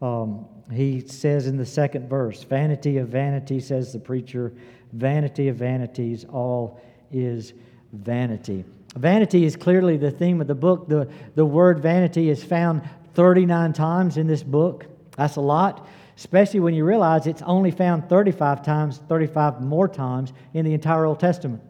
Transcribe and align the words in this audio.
Um, 0.00 0.46
he 0.72 1.00
says 1.00 1.46
in 1.46 1.56
the 1.56 1.66
second 1.66 2.08
verse, 2.08 2.42
Vanity 2.44 2.98
of 2.98 3.08
vanity, 3.08 3.60
says 3.60 3.92
the 3.92 3.98
preacher, 3.98 4.52
vanity 4.92 5.48
of 5.48 5.56
vanities, 5.56 6.24
all 6.24 6.80
is 7.10 7.54
vanity. 7.92 8.64
Vanity 8.96 9.44
is 9.44 9.56
clearly 9.56 9.96
the 9.96 10.10
theme 10.10 10.40
of 10.40 10.46
the 10.46 10.54
book. 10.54 10.88
The, 10.88 11.08
the 11.34 11.44
word 11.44 11.80
vanity 11.80 12.30
is 12.30 12.42
found 12.42 12.82
39 13.14 13.72
times 13.72 14.16
in 14.16 14.26
this 14.26 14.42
book. 14.42 14.86
That's 15.16 15.36
a 15.36 15.40
lot, 15.40 15.88
especially 16.16 16.60
when 16.60 16.74
you 16.74 16.84
realize 16.84 17.26
it's 17.26 17.42
only 17.42 17.70
found 17.70 18.08
35 18.08 18.62
times, 18.64 19.00
35 19.08 19.60
more 19.60 19.88
times 19.88 20.32
in 20.54 20.64
the 20.64 20.74
entire 20.74 21.04
Old 21.04 21.20
Testament. 21.20 21.62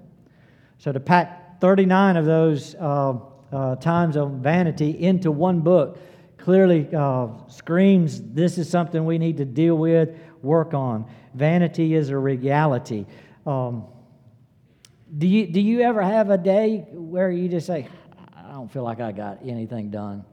So 0.78 0.92
to 0.92 1.00
pack 1.00 1.60
39 1.60 2.16
of 2.16 2.24
those 2.24 2.74
uh, 2.76 3.14
uh, 3.50 3.76
times 3.76 4.16
on 4.16 4.42
vanity 4.42 4.90
into 4.90 5.32
one 5.32 5.60
book 5.60 5.98
clearly 6.38 6.88
uh, 6.94 7.28
screams 7.48 8.22
this 8.22 8.58
is 8.58 8.68
something 8.68 9.04
we 9.04 9.18
need 9.18 9.36
to 9.36 9.44
deal 9.44 9.76
with, 9.76 10.10
work 10.42 10.74
on. 10.74 11.10
Vanity 11.34 11.94
is 11.94 12.10
a 12.10 12.18
reality. 12.18 13.06
Um, 13.46 13.86
do 15.16 15.26
you, 15.26 15.46
do 15.46 15.60
you 15.60 15.80
ever 15.80 16.02
have 16.02 16.30
a 16.30 16.38
day 16.38 16.86
where 16.92 17.30
you 17.30 17.48
just 17.48 17.66
say, 17.66 17.88
I 18.36 18.52
don't 18.52 18.70
feel 18.70 18.82
like 18.82 19.00
I 19.00 19.12
got 19.12 19.38
anything 19.44 19.90
done? 19.90 20.24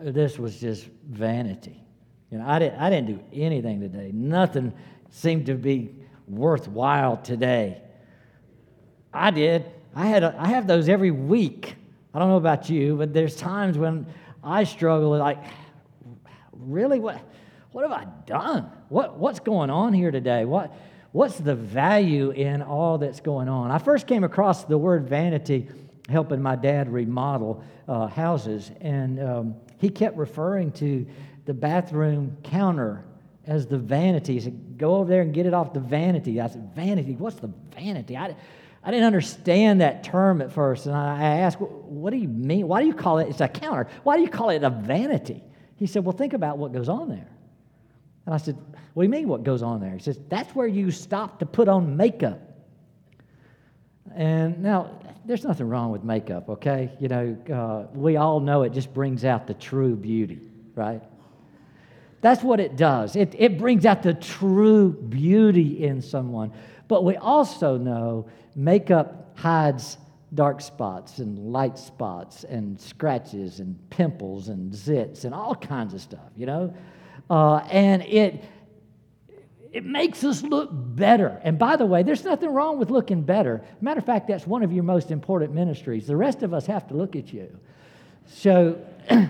This 0.00 0.38
was 0.38 0.58
just 0.58 0.88
vanity. 1.08 1.80
You 2.30 2.38
know, 2.38 2.46
I 2.46 2.58
didn't, 2.58 2.80
I 2.80 2.90
didn't 2.90 3.06
do 3.06 3.20
anything 3.32 3.80
today. 3.80 4.10
Nothing 4.12 4.72
seemed 5.10 5.46
to 5.46 5.54
be 5.54 5.94
worthwhile 6.26 7.16
today. 7.18 7.80
I 9.12 9.30
did. 9.30 9.70
I, 9.94 10.06
had 10.06 10.24
a, 10.24 10.34
I 10.36 10.48
have 10.48 10.66
those 10.66 10.88
every 10.88 11.12
week. 11.12 11.76
I 12.12 12.18
don't 12.18 12.28
know 12.28 12.36
about 12.36 12.68
you, 12.68 12.96
but 12.96 13.12
there's 13.12 13.36
times 13.36 13.78
when 13.78 14.06
I 14.44 14.64
struggle 14.64 15.10
with, 15.10 15.20
like, 15.20 15.38
really? 16.52 17.00
What, 17.00 17.20
what 17.72 17.82
have 17.82 17.92
I 17.92 18.06
done? 18.26 18.70
What, 18.88 19.16
what's 19.18 19.40
going 19.40 19.70
on 19.70 19.92
here 19.92 20.10
today? 20.10 20.44
What, 20.44 20.72
what's 21.12 21.38
the 21.38 21.54
value 21.54 22.30
in 22.30 22.62
all 22.62 22.98
that's 22.98 23.20
going 23.20 23.48
on? 23.48 23.70
I 23.70 23.78
first 23.78 24.06
came 24.06 24.24
across 24.24 24.64
the 24.64 24.78
word 24.78 25.08
vanity 25.08 25.68
helping 26.08 26.40
my 26.40 26.56
dad 26.56 26.92
remodel 26.92 27.64
uh, 27.88 28.06
houses, 28.06 28.70
and 28.80 29.20
um, 29.20 29.54
he 29.78 29.88
kept 29.88 30.16
referring 30.16 30.70
to 30.72 31.06
the 31.46 31.54
bathroom 31.54 32.36
counter 32.42 33.04
as 33.46 33.66
the 33.66 33.78
vanity. 33.78 34.34
He 34.34 34.40
said, 34.40 34.78
Go 34.78 34.96
over 34.96 35.08
there 35.08 35.22
and 35.22 35.32
get 35.32 35.46
it 35.46 35.54
off 35.54 35.72
the 35.72 35.80
vanity. 35.80 36.40
I 36.40 36.48
said, 36.48 36.74
Vanity? 36.74 37.16
What's 37.16 37.36
the 37.36 37.50
vanity? 37.74 38.16
I, 38.16 38.34
I 38.84 38.90
didn't 38.90 39.06
understand 39.06 39.80
that 39.80 40.04
term 40.04 40.42
at 40.42 40.52
first. 40.52 40.84
And 40.86 40.94
I 40.94 41.38
asked, 41.38 41.58
What 41.58 42.10
do 42.10 42.16
you 42.16 42.28
mean? 42.28 42.68
Why 42.68 42.82
do 42.82 42.86
you 42.86 42.94
call 42.94 43.18
it? 43.18 43.28
It's 43.28 43.40
a 43.40 43.48
counter. 43.48 43.88
Why 44.02 44.16
do 44.16 44.22
you 44.22 44.28
call 44.28 44.50
it 44.50 44.62
a 44.62 44.70
vanity? 44.70 45.42
He 45.76 45.86
said, 45.86 46.04
Well, 46.04 46.16
think 46.16 46.34
about 46.34 46.58
what 46.58 46.72
goes 46.72 46.88
on 46.88 47.08
there. 47.08 47.28
And 48.26 48.34
I 48.34 48.38
said, 48.38 48.58
What 48.92 49.02
do 49.02 49.06
you 49.06 49.10
mean, 49.10 49.26
what 49.26 49.42
goes 49.42 49.62
on 49.62 49.80
there? 49.80 49.92
He 49.92 50.00
says, 50.00 50.20
That's 50.28 50.54
where 50.54 50.66
you 50.66 50.90
stop 50.90 51.38
to 51.38 51.46
put 51.46 51.66
on 51.66 51.96
makeup. 51.96 52.40
And 54.14 54.62
now, 54.62 55.00
there's 55.24 55.44
nothing 55.44 55.68
wrong 55.68 55.90
with 55.90 56.04
makeup, 56.04 56.48
okay? 56.48 56.92
You 57.00 57.08
know, 57.08 57.36
uh, 57.52 57.96
we 57.96 58.16
all 58.16 58.38
know 58.38 58.62
it 58.62 58.74
just 58.74 58.92
brings 58.92 59.24
out 59.24 59.46
the 59.46 59.54
true 59.54 59.96
beauty, 59.96 60.40
right? 60.74 61.02
That's 62.20 62.42
what 62.42 62.60
it 62.60 62.76
does. 62.76 63.16
It, 63.16 63.34
it 63.36 63.58
brings 63.58 63.84
out 63.84 64.02
the 64.02 64.14
true 64.14 64.92
beauty 64.92 65.84
in 65.84 66.00
someone. 66.00 66.52
But 66.94 67.02
we 67.02 67.16
also 67.16 67.76
know 67.76 68.28
makeup 68.54 69.32
hides 69.34 69.98
dark 70.32 70.60
spots 70.60 71.18
and 71.18 71.52
light 71.52 71.76
spots 71.76 72.44
and 72.44 72.80
scratches 72.80 73.58
and 73.58 73.76
pimples 73.90 74.46
and 74.46 74.72
zits 74.72 75.24
and 75.24 75.34
all 75.34 75.56
kinds 75.56 75.92
of 75.92 76.00
stuff, 76.00 76.30
you 76.36 76.46
know? 76.46 76.72
Uh, 77.28 77.56
and 77.68 78.02
it, 78.02 78.44
it 79.72 79.84
makes 79.84 80.22
us 80.22 80.44
look 80.44 80.68
better. 80.72 81.40
And 81.42 81.58
by 81.58 81.74
the 81.74 81.84
way, 81.84 82.04
there's 82.04 82.22
nothing 82.22 82.50
wrong 82.50 82.78
with 82.78 82.90
looking 82.90 83.22
better. 83.22 83.64
Matter 83.80 83.98
of 83.98 84.06
fact, 84.06 84.28
that's 84.28 84.46
one 84.46 84.62
of 84.62 84.72
your 84.72 84.84
most 84.84 85.10
important 85.10 85.52
ministries. 85.52 86.06
The 86.06 86.16
rest 86.16 86.44
of 86.44 86.54
us 86.54 86.64
have 86.66 86.86
to 86.90 86.94
look 86.94 87.16
at 87.16 87.32
you. 87.32 87.58
So, 88.28 88.78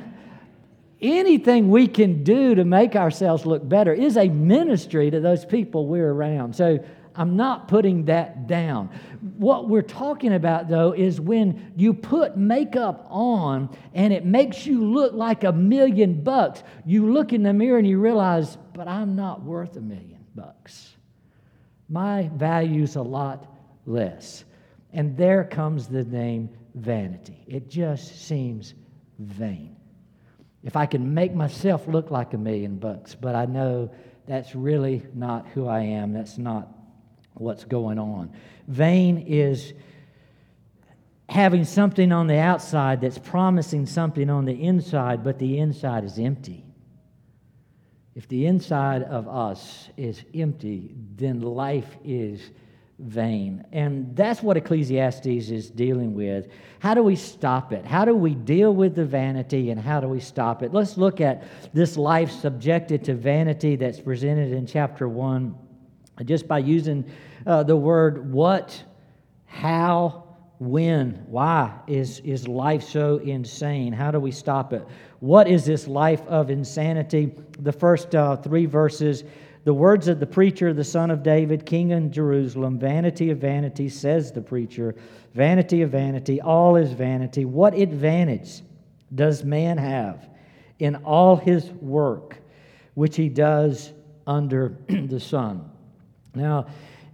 anything 1.00 1.70
we 1.70 1.88
can 1.88 2.24
do 2.24 2.56
to 2.56 2.64
make 2.66 2.94
ourselves 2.94 3.46
look 3.46 3.66
better 3.66 3.94
is 3.94 4.18
a 4.18 4.28
ministry 4.28 5.10
to 5.10 5.20
those 5.20 5.46
people 5.46 5.86
we're 5.86 6.12
around. 6.12 6.54
So, 6.54 6.84
I'm 7.16 7.36
not 7.36 7.68
putting 7.68 8.06
that 8.06 8.46
down. 8.46 8.90
What 9.36 9.68
we're 9.68 9.82
talking 9.82 10.34
about, 10.34 10.68
though, 10.68 10.92
is 10.92 11.20
when 11.20 11.72
you 11.76 11.94
put 11.94 12.36
makeup 12.36 13.06
on 13.08 13.76
and 13.94 14.12
it 14.12 14.24
makes 14.24 14.66
you 14.66 14.84
look 14.84 15.12
like 15.12 15.44
a 15.44 15.52
million 15.52 16.22
bucks, 16.22 16.64
you 16.84 17.12
look 17.12 17.32
in 17.32 17.42
the 17.42 17.52
mirror 17.52 17.78
and 17.78 17.86
you 17.86 18.00
realize, 18.00 18.58
but 18.72 18.88
I'm 18.88 19.14
not 19.14 19.42
worth 19.42 19.76
a 19.76 19.80
million 19.80 20.24
bucks. 20.34 20.96
My 21.88 22.30
value's 22.34 22.96
a 22.96 23.02
lot 23.02 23.46
less. 23.86 24.44
And 24.92 25.16
there 25.16 25.44
comes 25.44 25.86
the 25.86 26.04
name 26.04 26.50
vanity. 26.74 27.44
It 27.46 27.68
just 27.68 28.26
seems 28.26 28.74
vain. 29.18 29.76
If 30.64 30.76
I 30.76 30.86
can 30.86 31.14
make 31.14 31.34
myself 31.34 31.86
look 31.86 32.10
like 32.10 32.32
a 32.34 32.38
million 32.38 32.78
bucks, 32.78 33.14
but 33.14 33.34
I 33.34 33.44
know 33.44 33.90
that's 34.26 34.54
really 34.54 35.02
not 35.14 35.46
who 35.48 35.68
I 35.68 35.80
am, 35.80 36.12
that's 36.12 36.38
not 36.38 36.73
what's 37.34 37.64
going 37.64 37.98
on. 37.98 38.32
Vain 38.68 39.18
is 39.18 39.72
having 41.28 41.64
something 41.64 42.12
on 42.12 42.26
the 42.26 42.38
outside 42.38 43.00
that's 43.00 43.18
promising 43.18 43.86
something 43.86 44.30
on 44.30 44.44
the 44.44 44.62
inside, 44.62 45.24
but 45.24 45.38
the 45.38 45.58
inside 45.58 46.04
is 46.04 46.18
empty. 46.18 46.64
If 48.14 48.28
the 48.28 48.46
inside 48.46 49.02
of 49.02 49.26
us 49.26 49.88
is 49.96 50.22
empty, 50.34 50.94
then 51.16 51.40
life 51.40 51.96
is 52.04 52.40
vain. 53.00 53.64
And 53.72 54.14
that's 54.14 54.40
what 54.40 54.56
Ecclesiastes 54.56 55.26
is 55.26 55.68
dealing 55.68 56.14
with. 56.14 56.46
How 56.78 56.94
do 56.94 57.02
we 57.02 57.16
stop 57.16 57.72
it? 57.72 57.84
How 57.84 58.04
do 58.04 58.14
we 58.14 58.36
deal 58.36 58.72
with 58.72 58.94
the 58.94 59.04
vanity 59.04 59.70
and 59.70 59.80
how 59.80 60.00
do 60.00 60.06
we 60.06 60.20
stop 60.20 60.62
it? 60.62 60.72
Let's 60.72 60.96
look 60.96 61.20
at 61.20 61.42
this 61.72 61.96
life 61.96 62.30
subjected 62.30 63.02
to 63.04 63.14
vanity 63.14 63.74
that's 63.74 63.98
presented 63.98 64.52
in 64.52 64.66
chapter 64.66 65.08
1 65.08 65.56
just 66.24 66.46
by 66.46 66.58
using 66.58 67.04
uh, 67.46 67.62
the 67.62 67.76
word 67.76 68.32
what, 68.32 68.82
how, 69.46 70.36
when, 70.58 71.24
why 71.26 71.72
is, 71.86 72.20
is 72.20 72.48
life 72.48 72.82
so 72.82 73.18
insane? 73.18 73.92
How 73.92 74.10
do 74.10 74.20
we 74.20 74.30
stop 74.30 74.72
it? 74.72 74.86
What 75.20 75.48
is 75.48 75.64
this 75.64 75.86
life 75.86 76.22
of 76.26 76.50
insanity? 76.50 77.32
The 77.58 77.72
first 77.72 78.14
uh, 78.14 78.36
three 78.36 78.66
verses 78.66 79.24
the 79.64 79.72
words 79.72 80.08
of 80.08 80.20
the 80.20 80.26
preacher, 80.26 80.74
the 80.74 80.84
son 80.84 81.10
of 81.10 81.22
David, 81.22 81.64
king 81.64 81.90
in 81.90 82.12
Jerusalem 82.12 82.78
vanity 82.78 83.30
of 83.30 83.38
vanity, 83.38 83.88
says 83.88 84.30
the 84.30 84.42
preacher, 84.42 84.94
vanity 85.32 85.80
of 85.80 85.90
vanity, 85.90 86.40
all 86.40 86.76
is 86.76 86.92
vanity. 86.92 87.46
What 87.46 87.72
advantage 87.72 88.60
does 89.14 89.42
man 89.42 89.78
have 89.78 90.28
in 90.78 90.96
all 90.96 91.36
his 91.36 91.70
work 91.72 92.36
which 92.92 93.16
he 93.16 93.30
does 93.30 93.92
under 94.26 94.76
the 94.88 95.18
sun? 95.18 95.70
Now, 96.34 96.66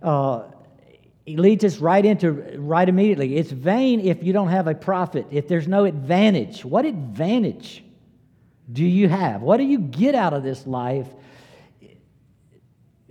uh, 0.03 0.45
it 1.27 1.39
leads 1.39 1.65
us 1.65 1.79
right 1.79 2.05
into 2.05 2.33
right 2.59 2.89
immediately. 2.89 3.37
It's 3.37 3.51
vain 3.51 4.01
if 4.01 4.23
you 4.23 4.33
don't 4.33 4.49
have 4.49 4.67
a 4.67 4.75
profit, 4.75 5.27
if 5.31 5.49
there's 5.49 5.69
no 5.69 5.85
advantage. 5.85 6.65
What 6.65 6.85
advantage 6.85 7.85
do 8.73 8.85
you 8.85 9.09
have? 9.09 9.43
What 9.43 9.59
do 9.59 9.65
you 9.65 9.79
get 9.79 10.15
out 10.15 10.33
of 10.33 10.43
this 10.43 10.67
life 10.67 11.09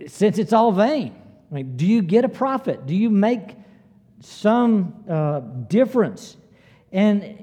since 0.06 0.38
it's 0.38 0.52
all 0.52 0.72
vain? 0.72 1.14
I 1.50 1.54
mean, 1.54 1.76
do 1.76 1.86
you 1.86 2.02
get 2.02 2.24
a 2.24 2.28
profit? 2.28 2.86
Do 2.86 2.94
you 2.94 3.10
make 3.10 3.56
some 4.20 5.04
uh, 5.08 5.40
difference? 5.40 6.36
And 6.92 7.36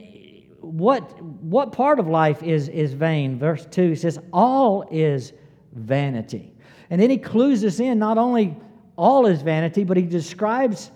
what, 0.59 1.22
what 1.22 1.72
part 1.72 2.00
of 2.00 2.08
life 2.08 2.44
is, 2.44 2.69
is 2.69 2.94
vain? 2.94 3.38
Verse 3.40 3.66
2 3.66 3.96
says, 3.96 4.19
All 4.31 4.88
is 4.91 5.34
vanity. 5.73 6.53
And 6.90 7.02
then 7.02 7.09
he 7.09 7.17
clues 7.17 7.64
us 7.66 7.79
in 7.79 8.00
not 8.00 8.17
only 8.17 8.55
all 8.97 9.26
is 9.28 9.41
vanity, 9.41 9.84
but 9.84 9.96
he 9.96 10.03
describes 10.03 10.91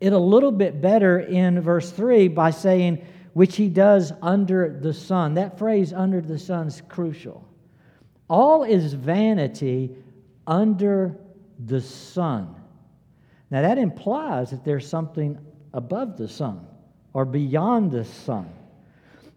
it 0.00 0.12
a 0.12 0.18
little 0.18 0.52
bit 0.52 0.80
better 0.80 1.20
in 1.20 1.60
verse 1.60 1.90
3 1.90 2.28
by 2.28 2.50
saying, 2.50 3.04
which 3.32 3.56
he 3.56 3.68
does 3.68 4.12
under 4.22 4.78
the 4.80 4.92
sun. 4.92 5.34
That 5.34 5.58
phrase, 5.58 5.92
under 5.92 6.20
the 6.20 6.38
sun, 6.38 6.68
is 6.68 6.82
crucial. 6.88 7.46
All 8.28 8.62
is 8.62 8.92
vanity 8.94 9.96
under 10.46 11.16
the 11.66 11.80
sun. 11.80 12.54
Now, 13.50 13.62
that 13.62 13.78
implies 13.78 14.50
that 14.50 14.64
there's 14.64 14.88
something 14.88 15.38
above 15.72 16.16
the 16.16 16.28
sun 16.28 16.66
or 17.12 17.24
beyond 17.24 17.90
the 17.90 18.04
sun. 18.04 18.48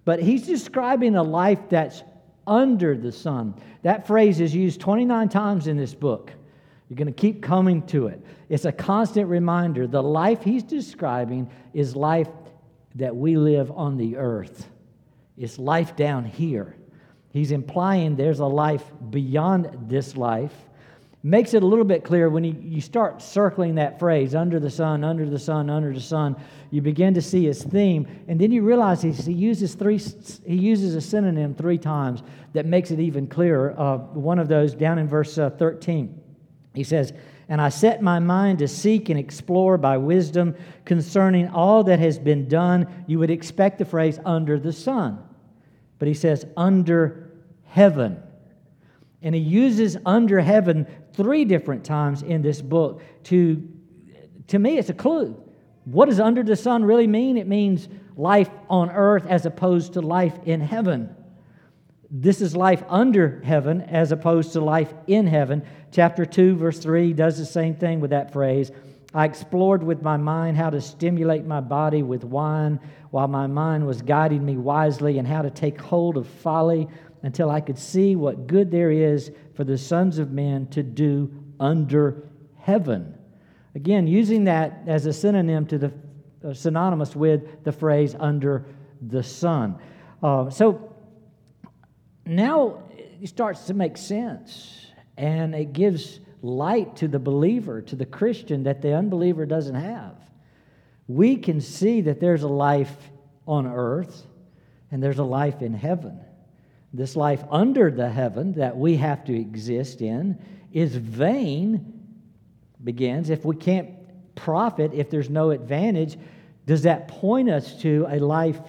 But 0.06 0.22
he's 0.22 0.46
describing 0.46 1.16
a 1.16 1.24
life 1.24 1.60
that's 1.70 2.04
under 2.46 2.96
the 2.96 3.12
sun. 3.12 3.56
That 3.84 4.06
phrase 4.06 4.40
is 4.40 4.54
used 4.54 4.82
29 4.82 5.30
times 5.30 5.68
in 5.68 5.78
this 5.78 5.94
book. 5.94 6.32
You're 6.90 6.98
going 6.98 7.08
to 7.08 7.14
keep 7.14 7.42
coming 7.42 7.82
to 7.88 8.08
it. 8.08 8.22
It's 8.50 8.66
a 8.66 8.72
constant 8.72 9.28
reminder. 9.28 9.88
The 9.88 10.04
life 10.04 10.44
he's 10.44 10.64
describing 10.64 11.50
is 11.74 11.96
life 11.96 12.28
that 12.96 13.16
we 13.16 13.38
live 13.38 13.72
on 13.72 13.98
the 13.98 14.18
earth, 14.18 14.70
it's 15.38 15.58
life 15.58 15.96
down 15.96 16.26
here. 16.26 16.76
He's 17.32 17.52
implying 17.52 18.16
there's 18.16 18.40
a 18.40 18.46
life 18.46 18.84
beyond 19.10 19.90
this 19.90 20.16
life. 20.16 20.54
Makes 21.24 21.56
it 21.56 21.64
a 21.64 21.66
little 21.66 21.86
bit 21.86 22.04
clear 22.04 22.30
when 22.30 22.44
you, 22.44 22.56
you 22.62 22.80
start 22.80 23.22
circling 23.24 23.76
that 23.76 23.98
phrase, 23.98 24.36
under 24.36 24.60
the 24.60 24.70
sun, 24.70 25.04
under 25.04 25.28
the 25.28 25.40
sun, 25.40 25.70
under 25.70 25.94
the 25.94 26.02
sun, 26.02 26.36
you 26.70 26.82
begin 26.82 27.14
to 27.16 27.22
see 27.22 27.46
his 27.46 27.64
theme. 27.64 28.06
And 28.28 28.40
then 28.40 28.52
you 28.52 28.62
realize 28.62 29.02
he, 29.02 29.14
he, 29.14 29.32
uses, 29.32 29.74
three, 29.74 29.98
he 30.46 30.56
uses 30.56 30.96
a 30.96 31.02
synonym 31.02 31.56
three 31.56 31.78
times 31.80 32.22
that 32.52 32.68
makes 32.68 32.92
it 32.92 33.00
even 33.00 33.26
clearer. 33.26 33.74
Uh, 33.80 33.98
one 33.98 34.38
of 34.38 34.48
those 34.48 34.76
down 34.76 35.00
in 35.00 35.08
verse 35.08 35.38
uh, 35.38 35.50
13. 35.50 36.23
He 36.74 36.84
says, 36.84 37.14
And 37.48 37.62
I 37.62 37.70
set 37.70 38.02
my 38.02 38.20
mind 38.20 38.60
to 38.60 38.68
seek 38.68 39.10
and 39.10 39.20
explore 39.20 39.78
by 39.78 39.98
wisdom 39.98 40.56
concerning 40.86 41.50
all 41.50 41.84
that 41.86 42.00
has 42.00 42.18
been 42.18 42.48
done. 42.48 43.06
You 43.08 43.20
would 43.20 43.30
expect 43.30 43.78
the 43.78 43.86
phrase 43.86 44.20
under 44.26 44.60
the 44.60 44.74
sun. 44.74 45.20
But 46.00 46.08
he 46.08 46.14
says, 46.14 46.46
under 46.58 47.32
heaven. 47.66 48.22
And 49.22 49.34
he 49.34 49.42
uses 49.42 49.98
under 50.06 50.40
heaven 50.40 50.86
three 51.14 51.46
different 51.46 51.86
times 51.86 52.24
in 52.24 52.42
this 52.42 52.62
book 52.62 53.02
to, 53.26 53.68
to 54.48 54.60
me, 54.60 54.78
it's 54.78 54.90
a 54.90 54.94
clue. 54.94 55.42
What 55.86 56.06
does 56.06 56.20
under 56.20 56.44
the 56.44 56.56
sun 56.56 56.84
really 56.84 57.08
mean? 57.08 57.38
It 57.38 57.48
means 57.48 57.88
life 58.16 58.50
on 58.70 58.90
earth 58.90 59.26
as 59.28 59.46
opposed 59.46 59.94
to 59.94 60.02
life 60.02 60.38
in 60.46 60.62
heaven. 60.62 61.16
This 62.16 62.42
is 62.42 62.56
life 62.56 62.84
under 62.90 63.42
heaven 63.44 63.82
as 63.82 64.12
opposed 64.12 64.54
to 64.54 64.62
life 64.62 64.94
in 65.08 65.26
heaven. 65.26 65.64
Chapter 65.92 66.28
2, 66.28 66.56
verse 66.58 66.78
3 66.78 67.12
does 67.12 67.40
the 67.40 67.46
same 67.46 67.74
thing 67.74 68.02
with 68.02 68.12
that 68.12 68.32
phrase. 68.32 68.70
I 69.16 69.26
explored 69.26 69.82
with 69.82 70.04
my 70.04 70.18
mind 70.18 70.56
how 70.56 70.70
to 70.70 70.80
stimulate 70.80 71.44
my 71.44 71.60
body 71.60 72.04
with 72.04 72.24
wine 72.24 72.80
while 73.10 73.28
my 73.28 73.48
mind 73.48 73.88
was 73.88 74.04
guiding 74.04 74.46
me 74.46 74.58
wisely 74.58 75.18
and 75.18 75.28
how 75.28 75.42
to 75.42 75.50
take 75.50 75.82
hold 75.82 76.18
of 76.18 76.28
folly 76.28 76.88
until 77.24 77.50
I 77.50 77.62
could 77.62 77.80
see 77.80 78.16
what 78.16 78.46
good 78.46 78.70
there 78.70 78.92
is 78.92 79.32
for 79.56 79.64
the 79.64 79.78
sons 79.78 80.20
of 80.20 80.32
men 80.32 80.68
to 80.68 80.84
do 80.84 81.34
under 81.60 82.30
heaven. 82.60 83.18
Again, 83.74 84.06
using 84.06 84.44
that 84.44 84.84
as 84.86 85.08
a 85.08 85.14
synonym 85.14 85.66
to 85.66 85.80
the 85.80 85.94
uh, 86.48 86.54
synonymous 86.54 87.16
with 87.16 87.64
the 87.64 87.72
phrase 87.72 88.16
under 88.20 88.68
the 89.02 89.24
sun. 89.24 89.80
Uh, 90.22 90.52
so 90.52 90.93
now 92.26 92.84
it 93.22 93.28
starts 93.28 93.66
to 93.66 93.74
make 93.74 93.98
sense 93.98 94.88
and 95.18 95.54
it 95.54 95.74
gives 95.74 96.20
light 96.42 96.96
to 96.98 97.08
the 97.08 97.20
believer, 97.20 97.82
to 97.82 97.96
the 97.96 98.06
Christian 98.06 98.64
that 98.64 98.82
the 98.82 98.96
unbeliever 98.96 99.46
doesn't 99.46 99.76
have. 99.76 100.16
We 101.08 101.38
can 101.38 101.62
see 101.62 102.02
that 102.02 102.20
there's 102.20 102.44
a 102.44 102.48
life 102.48 102.96
on 103.48 103.68
earth 103.68 104.26
and 104.92 105.02
there's 105.02 105.20
a 105.20 105.24
life 105.24 105.62
in 105.62 105.74
heaven. 105.74 106.20
This 106.94 107.16
life 107.16 107.44
under 107.50 107.90
the 107.90 108.10
heaven 108.10 108.54
that 108.54 108.78
we 108.78 108.98
have 108.98 109.26
to 109.26 109.36
exist 109.36 110.02
in 110.02 110.38
is 110.72 110.96
vain, 110.96 111.94
begins. 112.84 113.30
If 113.30 113.46
we 113.46 113.56
can't 113.56 113.90
profit, 114.36 114.94
if 114.94 115.10
there's 115.10 115.30
no 115.30 115.52
advantage, 115.52 116.18
does 116.66 116.84
that 116.84 117.08
point 117.08 117.50
us 117.50 117.82
to 117.82 118.06
a 118.10 118.20
life 118.20 118.60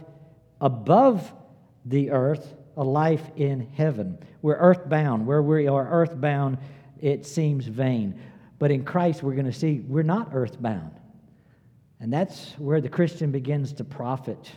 above 0.60 1.32
the 1.84 2.10
earth, 2.10 2.54
a 2.76 2.84
life 2.84 3.30
in 3.36 3.68
heaven? 3.74 4.18
We're 4.42 4.56
earthbound. 4.56 5.26
Where 5.26 5.42
we 5.42 5.68
are 5.68 5.88
earthbound, 5.88 6.58
it 7.00 7.26
seems 7.26 7.66
vain. 7.66 8.20
But 8.58 8.70
in 8.70 8.84
Christ, 8.84 9.22
we're 9.22 9.34
going 9.34 9.46
to 9.46 9.52
see 9.52 9.84
we're 9.86 10.02
not 10.02 10.30
earthbound. 10.32 10.92
And 12.00 12.12
that's 12.12 12.50
where 12.58 12.80
the 12.80 12.88
Christian 12.88 13.30
begins 13.30 13.72
to 13.74 13.84
profit. 13.84 14.50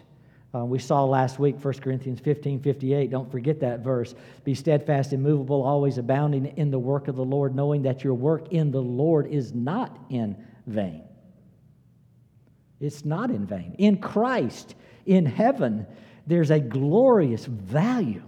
Uh, 0.56 0.66
we 0.66 0.80
saw 0.80 1.04
last 1.04 1.40
week 1.40 1.64
1 1.64 1.74
Corinthians 1.76 2.20
15 2.20 2.62
58. 2.62 3.12
Don't 3.12 3.30
forget 3.32 3.60
that 3.60 3.82
verse. 3.82 4.16
Be 4.44 4.56
steadfast, 4.56 5.14
immovable, 5.14 5.64
always 5.64 5.98
abounding 5.98 6.46
in 6.58 6.72
the 6.72 6.80
work 6.80 7.08
of 7.08 7.16
the 7.16 7.26
Lord, 7.26 7.56
knowing 7.56 7.82
that 7.84 8.04
your 8.04 8.14
work 8.14 8.52
in 8.52 8.72
the 8.72 8.82
Lord 8.82 9.28
is 9.28 9.54
not 9.54 9.98
in 10.10 10.36
vain. 10.66 11.04
It's 12.80 13.06
not 13.06 13.30
in 13.30 13.46
vain. 13.46 13.76
In 13.78 13.98
Christ, 13.98 14.76
in 15.06 15.26
heaven, 15.26 15.86
there's 16.28 16.52
a 16.52 16.60
glorious 16.60 17.46
value 17.46 18.24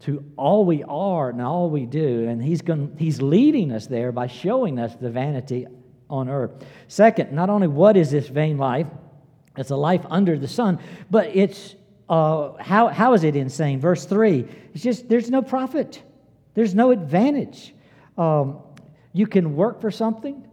to 0.00 0.24
all 0.36 0.64
we 0.64 0.82
are 0.84 1.30
and 1.30 1.42
all 1.42 1.70
we 1.70 1.86
do. 1.86 2.28
And 2.28 2.42
he's, 2.42 2.62
going, 2.62 2.96
he's 2.98 3.20
leading 3.20 3.72
us 3.72 3.86
there 3.86 4.12
by 4.12 4.28
showing 4.28 4.78
us 4.78 4.94
the 4.96 5.10
vanity 5.10 5.66
on 6.08 6.28
earth. 6.28 6.64
Second, 6.88 7.32
not 7.32 7.50
only 7.50 7.68
what 7.68 7.96
is 7.96 8.10
this 8.10 8.28
vain 8.28 8.58
life, 8.58 8.86
it's 9.56 9.70
a 9.70 9.76
life 9.76 10.04
under 10.10 10.38
the 10.38 10.48
sun, 10.48 10.78
but 11.10 11.34
it's 11.34 11.74
uh, 12.08 12.52
how, 12.60 12.88
how 12.88 13.14
is 13.14 13.24
it 13.24 13.34
insane? 13.34 13.80
Verse 13.80 14.04
3 14.04 14.46
it's 14.74 14.82
just 14.82 15.08
there's 15.08 15.30
no 15.30 15.42
profit, 15.42 16.02
there's 16.54 16.74
no 16.74 16.90
advantage. 16.90 17.74
Um, 18.18 18.60
you 19.12 19.26
can 19.26 19.56
work 19.56 19.80
for 19.80 19.90
something, 19.90 20.46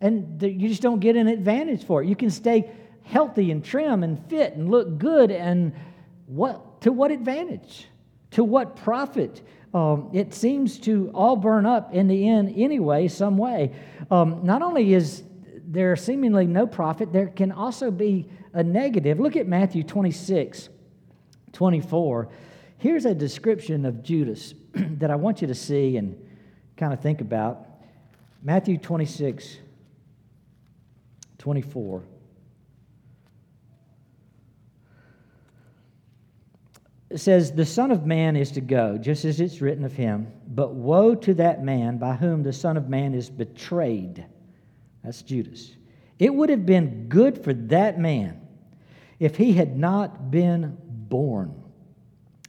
and 0.00 0.42
you 0.42 0.68
just 0.68 0.82
don't 0.82 0.98
get 0.98 1.14
an 1.16 1.28
advantage 1.28 1.84
for 1.84 2.02
it. 2.02 2.08
You 2.08 2.16
can 2.16 2.30
stay 2.30 2.70
healthy 3.06 3.50
and 3.50 3.64
trim 3.64 4.02
and 4.02 4.18
fit 4.28 4.54
and 4.54 4.70
look 4.70 4.98
good, 4.98 5.30
and 5.30 5.72
what 6.26 6.80
to 6.82 6.92
what 6.92 7.10
advantage? 7.10 7.86
To 8.32 8.44
what 8.44 8.76
profit? 8.76 9.40
Um, 9.72 10.10
it 10.12 10.34
seems 10.34 10.78
to 10.80 11.10
all 11.14 11.36
burn 11.36 11.66
up 11.66 11.94
in 11.94 12.08
the 12.08 12.28
end 12.28 12.54
anyway, 12.56 13.08
some 13.08 13.38
way. 13.38 13.72
Um, 14.10 14.40
not 14.42 14.62
only 14.62 14.94
is 14.94 15.22
there 15.66 15.94
seemingly 15.96 16.46
no 16.46 16.66
profit, 16.66 17.12
there 17.12 17.26
can 17.28 17.52
also 17.52 17.90
be 17.90 18.28
a 18.52 18.62
negative. 18.62 19.20
Look 19.20 19.36
at 19.36 19.46
Matthew 19.46 19.82
26, 19.82 20.68
24. 21.52 22.28
Here's 22.78 23.04
a 23.04 23.14
description 23.14 23.84
of 23.84 24.02
Judas 24.02 24.54
that 24.74 25.10
I 25.10 25.16
want 25.16 25.42
you 25.42 25.48
to 25.48 25.54
see 25.54 25.96
and 25.96 26.16
kind 26.76 26.92
of 26.92 27.00
think 27.00 27.20
about. 27.20 27.66
Matthew 28.42 28.78
26, 28.78 29.58
24. 31.38 32.02
Says, 37.14 37.52
The 37.52 37.66
Son 37.66 37.90
of 37.90 38.04
Man 38.06 38.36
is 38.36 38.50
to 38.52 38.60
go, 38.60 38.98
just 38.98 39.24
as 39.24 39.40
it's 39.40 39.60
written 39.60 39.84
of 39.84 39.92
him. 39.92 40.32
But 40.48 40.74
woe 40.74 41.14
to 41.14 41.34
that 41.34 41.62
man 41.62 41.98
by 41.98 42.14
whom 42.14 42.42
the 42.42 42.52
Son 42.52 42.76
of 42.76 42.88
Man 42.88 43.14
is 43.14 43.30
betrayed. 43.30 44.24
That's 45.04 45.22
Judas. 45.22 45.72
It 46.18 46.34
would 46.34 46.50
have 46.50 46.66
been 46.66 47.08
good 47.08 47.42
for 47.42 47.52
that 47.54 47.98
man 47.98 48.40
if 49.18 49.36
he 49.36 49.52
had 49.52 49.76
not 49.76 50.30
been 50.30 50.76
born. 51.08 51.62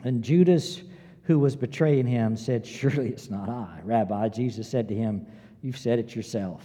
And 0.03 0.23
Judas, 0.23 0.81
who 1.23 1.39
was 1.39 1.55
betraying 1.55 2.07
him, 2.07 2.35
said, 2.35 2.65
Surely 2.65 3.09
it's 3.09 3.29
not 3.29 3.49
I. 3.49 3.79
Rabbi, 3.83 4.29
Jesus 4.29 4.69
said 4.69 4.87
to 4.87 4.95
him, 4.95 5.27
You've 5.61 5.77
said 5.77 5.99
it 5.99 6.15
yourself. 6.15 6.63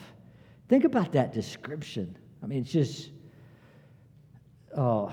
Think 0.69 0.85
about 0.85 1.13
that 1.13 1.33
description. 1.33 2.17
I 2.43 2.47
mean, 2.47 2.63
it's 2.63 2.73
just, 2.73 3.11
oh, 4.77 5.13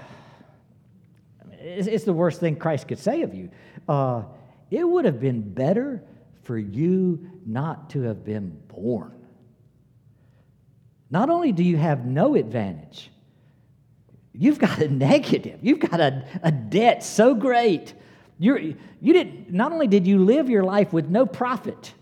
it's, 1.60 1.88
it's 1.88 2.04
the 2.04 2.14
worst 2.14 2.40
thing 2.40 2.56
Christ 2.56 2.88
could 2.88 3.00
say 3.00 3.22
of 3.22 3.34
you. 3.34 3.50
Uh, 3.88 4.24
it 4.72 4.88
would 4.88 5.06
have 5.06 5.20
been 5.20 5.42
better 5.42 6.04
for 6.44 6.58
you 6.58 7.30
not 7.46 7.92
to 7.92 8.02
have 8.04 8.24
been 8.24 8.60
born. 8.68 9.14
Not 11.12 11.30
only 11.30 11.52
do 11.52 11.64
you 11.64 11.78
have 11.78 12.06
no 12.06 12.36
advantage, 12.36 13.12
you've 14.34 14.60
got 14.60 14.80
a 14.80 14.88
negative. 14.94 15.60
You've 15.62 15.80
got 15.80 16.00
a, 16.00 16.26
a 16.44 16.52
debt 16.52 17.04
so 17.04 17.34
great. 17.34 17.94
You're, 18.38 18.60
you 19.02 19.46
not 19.50 19.72
only 19.72 19.88
did 19.88 20.08
you 20.08 20.24
live 20.24 20.50
your 20.50 20.64
life 20.64 20.94
with 20.94 21.10
no 21.10 21.26
profit, 21.26 21.94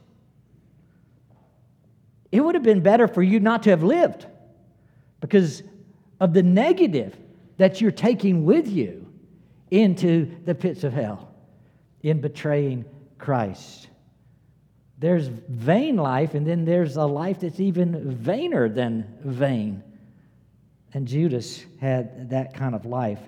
it 2.32 2.42
would 2.42 2.56
have 2.56 2.64
been 2.64 2.82
better 2.82 3.08
for 3.08 3.24
you 3.24 3.40
not 3.40 3.64
to 3.64 3.70
have 3.70 3.84
lived 3.84 4.26
because 5.22 5.64
of 6.20 6.34
the 6.34 6.44
negative 6.44 7.18
that 7.58 7.82
you're 7.82 7.92
taking 7.92 8.46
with 8.46 8.68
you 8.68 9.07
into 9.72 10.32
the 10.46 10.56
pits 10.56 10.84
of 10.84 10.94
hell 10.94 11.34
in 12.02 12.22
betraying 12.22 12.86
Christ. 13.18 13.90
There's 15.00 15.28
vain 15.28 15.98
life, 15.98 16.34
and 16.34 16.46
then 16.46 16.66
there's 16.66 16.96
a 16.96 17.06
life 17.06 17.42
that's 17.42 17.60
even 17.60 18.18
vainer 18.24 18.74
than 18.74 19.18
vain. 19.24 19.84
And 20.94 21.08
Judas 21.08 21.64
had 21.80 22.32
that 22.32 22.54
kind 22.56 22.74
of 22.74 22.86
life. 22.86 23.20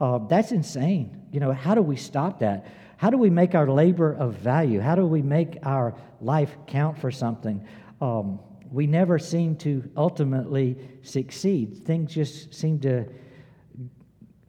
Uh, 0.00 0.18
that's 0.18 0.52
insane. 0.52 1.22
You 1.32 1.40
know, 1.40 1.52
how 1.52 1.74
do 1.74 1.82
we 1.82 1.96
stop 1.96 2.40
that? 2.40 2.66
How 2.98 3.10
do 3.10 3.18
we 3.18 3.30
make 3.30 3.54
our 3.54 3.68
labor 3.68 4.12
of 4.14 4.34
value? 4.34 4.80
How 4.80 4.94
do 4.94 5.06
we 5.06 5.22
make 5.22 5.58
our 5.64 5.94
life 6.20 6.56
count 6.66 6.98
for 6.98 7.10
something? 7.10 7.66
Um, 8.00 8.38
we 8.70 8.86
never 8.86 9.18
seem 9.18 9.56
to 9.56 9.88
ultimately 9.96 10.76
succeed. 11.02 11.84
Things 11.84 12.14
just 12.14 12.54
seem 12.54 12.78
to, 12.80 13.06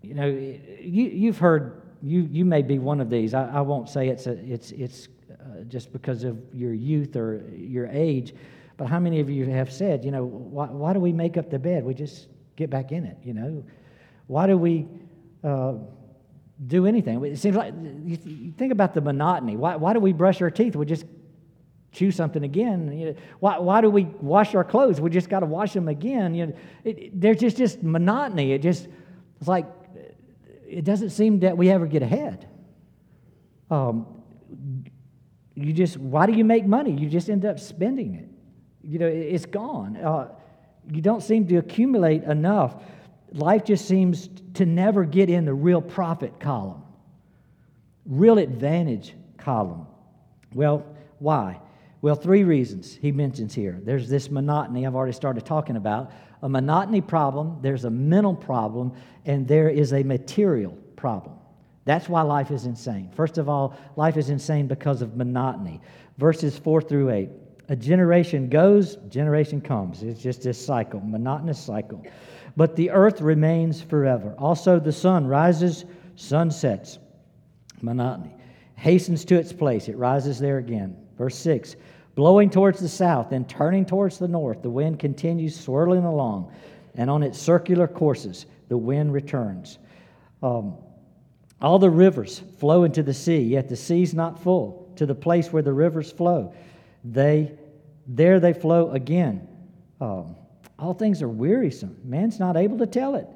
you 0.07 0.13
know, 0.13 0.27
you, 0.27 1.05
you've 1.05 1.37
heard, 1.37 1.81
you, 2.01 2.21
you 2.31 2.45
may 2.45 2.61
be 2.61 2.79
one 2.79 3.01
of 3.01 3.09
these. 3.09 3.33
I, 3.33 3.49
I 3.49 3.61
won't 3.61 3.89
say 3.89 4.09
it's, 4.09 4.27
a, 4.27 4.31
it's, 4.31 4.71
it's 4.71 5.07
just 5.67 5.91
because 5.91 6.23
of 6.23 6.37
your 6.53 6.73
youth 6.73 7.15
or 7.15 7.43
your 7.55 7.87
age. 7.87 8.33
But 8.77 8.87
how 8.87 8.99
many 8.99 9.19
of 9.19 9.29
you 9.29 9.45
have 9.45 9.71
said, 9.71 10.05
you 10.05 10.11
know, 10.11 10.25
why, 10.25 10.67
why 10.67 10.93
do 10.93 10.99
we 10.99 11.11
make 11.11 11.37
up 11.37 11.49
the 11.49 11.59
bed? 11.59 11.83
We 11.83 11.93
just 11.93 12.27
get 12.55 12.69
back 12.69 12.91
in 12.91 13.05
it, 13.05 13.17
you 13.23 13.33
know? 13.33 13.63
Why 14.27 14.45
do 14.45 14.57
we 14.57 14.87
uh, 15.43 15.73
do 16.65 16.87
anything. 16.87 17.23
It 17.23 17.37
seems 17.37 17.55
like 17.55 17.73
you 18.05 18.17
think 18.57 18.71
about 18.71 18.93
the 18.93 19.01
monotony. 19.01 19.55
Why, 19.55 19.75
why 19.75 19.93
do 19.93 19.99
we 19.99 20.13
brush 20.13 20.41
our 20.41 20.49
teeth? 20.49 20.75
We 20.75 20.85
just 20.85 21.05
chew 21.91 22.11
something 22.11 22.43
again. 22.43 22.97
You 22.97 23.05
know, 23.07 23.15
why, 23.39 23.59
why 23.59 23.81
do 23.81 23.89
we 23.89 24.05
wash 24.21 24.55
our 24.55 24.63
clothes? 24.63 24.99
We 24.99 25.09
just 25.09 25.29
got 25.29 25.41
to 25.41 25.45
wash 25.45 25.73
them 25.73 25.87
again. 25.87 26.33
You 26.33 26.47
know, 26.47 26.53
it, 26.83 26.97
it, 26.97 27.21
there's 27.21 27.39
just 27.39 27.57
just 27.57 27.83
monotony. 27.83 28.53
It 28.53 28.63
just 28.63 28.87
it's 29.39 29.47
like 29.47 29.67
it 30.67 30.83
doesn't 30.83 31.11
seem 31.11 31.39
that 31.39 31.57
we 31.57 31.69
ever 31.69 31.87
get 31.87 32.01
ahead. 32.01 32.47
Um, 33.69 34.05
you 35.55 35.73
just 35.73 35.97
why 35.97 36.25
do 36.25 36.33
you 36.33 36.45
make 36.45 36.65
money? 36.65 36.91
You 36.91 37.09
just 37.09 37.29
end 37.29 37.45
up 37.45 37.59
spending 37.59 38.15
it. 38.15 38.29
You 38.81 38.99
know, 38.99 39.07
it, 39.07 39.17
it's 39.17 39.45
gone. 39.45 39.97
Uh, 39.97 40.29
you 40.91 41.01
don't 41.01 41.21
seem 41.21 41.47
to 41.47 41.57
accumulate 41.57 42.23
enough 42.23 42.75
life 43.33 43.65
just 43.65 43.87
seems 43.87 44.29
to 44.55 44.65
never 44.65 45.03
get 45.03 45.29
in 45.29 45.45
the 45.45 45.53
real 45.53 45.81
profit 45.81 46.39
column, 46.39 46.83
real 48.05 48.37
advantage 48.37 49.13
column. 49.37 49.87
Well, 50.53 50.85
why? 51.19 51.59
Well, 52.01 52.15
three 52.15 52.43
reasons 52.43 52.95
he 52.95 53.11
mentions 53.11 53.53
here. 53.53 53.79
There's 53.83 54.07
this 54.07 54.29
monotony 54.29 54.85
I've 54.85 54.95
already 54.95 55.13
started 55.13 55.45
talking 55.45 55.75
about, 55.75 56.11
a 56.41 56.49
monotony 56.49 57.01
problem, 57.01 57.57
there's 57.61 57.85
a 57.85 57.89
mental 57.89 58.35
problem, 58.35 58.93
and 59.25 59.47
there 59.47 59.69
is 59.69 59.93
a 59.93 60.03
material 60.03 60.77
problem. 60.95 61.35
That's 61.85 62.09
why 62.09 62.21
life 62.21 62.51
is 62.51 62.65
insane. 62.65 63.09
First 63.15 63.37
of 63.37 63.47
all, 63.47 63.77
life 63.95 64.17
is 64.17 64.29
insane 64.29 64.67
because 64.67 65.01
of 65.01 65.15
monotony. 65.15 65.81
Verses 66.17 66.57
4 66.57 66.81
through 66.81 67.11
8. 67.11 67.29
A 67.69 67.75
generation 67.75 68.49
goes, 68.49 68.97
generation 69.09 69.61
comes. 69.61 70.03
It's 70.03 70.21
just 70.21 70.43
this 70.43 70.63
cycle, 70.63 71.01
monotonous 71.01 71.59
cycle 71.59 72.03
but 72.57 72.75
the 72.75 72.89
earth 72.89 73.21
remains 73.21 73.81
forever. 73.81 74.33
Also, 74.39 74.79
the 74.79 74.91
sun 74.91 75.27
rises, 75.27 75.85
sun 76.15 76.49
sets. 76.49 76.97
Monotony. 77.81 78.33
Hastens 78.75 79.23
to 79.25 79.35
its 79.35 79.53
place, 79.53 79.87
it 79.87 79.95
rises 79.95 80.39
there 80.39 80.57
again. 80.57 80.97
Verse 81.17 81.35
6 81.37 81.75
Blowing 82.17 82.49
towards 82.49 82.79
the 82.79 82.89
south 82.89 83.31
and 83.31 83.47
turning 83.47 83.85
towards 83.85 84.17
the 84.17 84.27
north, 84.27 84.63
the 84.63 84.71
wind 84.71 84.97
continues 84.97 85.55
swirling 85.55 86.03
along, 86.03 86.51
and 86.95 87.11
on 87.11 87.21
its 87.21 87.37
circular 87.37 87.87
courses, 87.87 88.47
the 88.69 88.77
wind 88.77 89.13
returns. 89.13 89.77
Um, 90.41 90.77
all 91.61 91.77
the 91.77 91.91
rivers 91.91 92.41
flow 92.57 92.85
into 92.85 93.03
the 93.03 93.13
sea, 93.13 93.37
yet 93.37 93.69
the 93.69 93.75
sea's 93.75 94.15
not 94.15 94.41
full. 94.41 94.91
To 94.95 95.05
the 95.05 95.13
place 95.13 95.53
where 95.53 95.61
the 95.61 95.73
rivers 95.73 96.11
flow, 96.11 96.55
they 97.03 97.51
there 98.07 98.39
they 98.39 98.53
flow 98.53 98.89
again. 98.89 99.47
Um, 100.01 100.35
all 100.79 100.95
things 100.95 101.21
are 101.21 101.29
wearisome. 101.29 101.97
Man's 102.03 102.39
not 102.39 102.57
able 102.57 102.79
to 102.79 102.87
tell 102.87 103.13
it. 103.13 103.27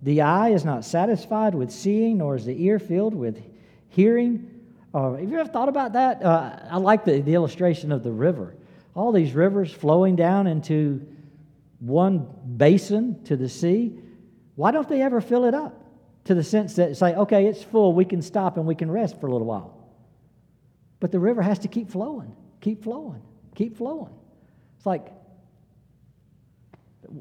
The 0.00 0.22
eye 0.22 0.48
is 0.48 0.64
not 0.64 0.86
satisfied 0.86 1.54
with 1.54 1.70
seeing, 1.70 2.16
nor 2.16 2.36
is 2.36 2.46
the 2.46 2.64
ear 2.64 2.78
filled 2.78 3.14
with 3.14 3.42
hearing. 3.90 4.49
Uh, 4.92 5.12
have 5.12 5.30
you 5.30 5.38
ever 5.38 5.48
thought 5.48 5.68
about 5.68 5.92
that? 5.92 6.22
Uh, 6.22 6.58
I 6.70 6.78
like 6.78 7.04
the, 7.04 7.20
the 7.20 7.34
illustration 7.34 7.92
of 7.92 8.02
the 8.02 8.10
river. 8.10 8.56
All 8.94 9.12
these 9.12 9.32
rivers 9.32 9.72
flowing 9.72 10.16
down 10.16 10.46
into 10.46 11.06
one 11.78 12.26
basin 12.56 13.22
to 13.24 13.36
the 13.36 13.48
sea. 13.48 13.98
Why 14.56 14.72
don't 14.72 14.88
they 14.88 15.02
ever 15.02 15.20
fill 15.20 15.44
it 15.44 15.54
up 15.54 15.84
to 16.24 16.34
the 16.34 16.42
sense 16.42 16.74
that 16.74 16.96
say, 16.96 17.14
okay, 17.14 17.46
it's 17.46 17.62
full, 17.62 17.92
we 17.92 18.04
can 18.04 18.20
stop 18.20 18.56
and 18.56 18.66
we 18.66 18.74
can 18.74 18.90
rest 18.90 19.20
for 19.20 19.28
a 19.28 19.32
little 19.32 19.46
while? 19.46 19.76
But 20.98 21.12
the 21.12 21.20
river 21.20 21.40
has 21.40 21.60
to 21.60 21.68
keep 21.68 21.90
flowing, 21.90 22.34
keep 22.60 22.82
flowing, 22.82 23.22
keep 23.54 23.76
flowing. 23.76 24.12
It's 24.76 24.86
like 24.86 25.12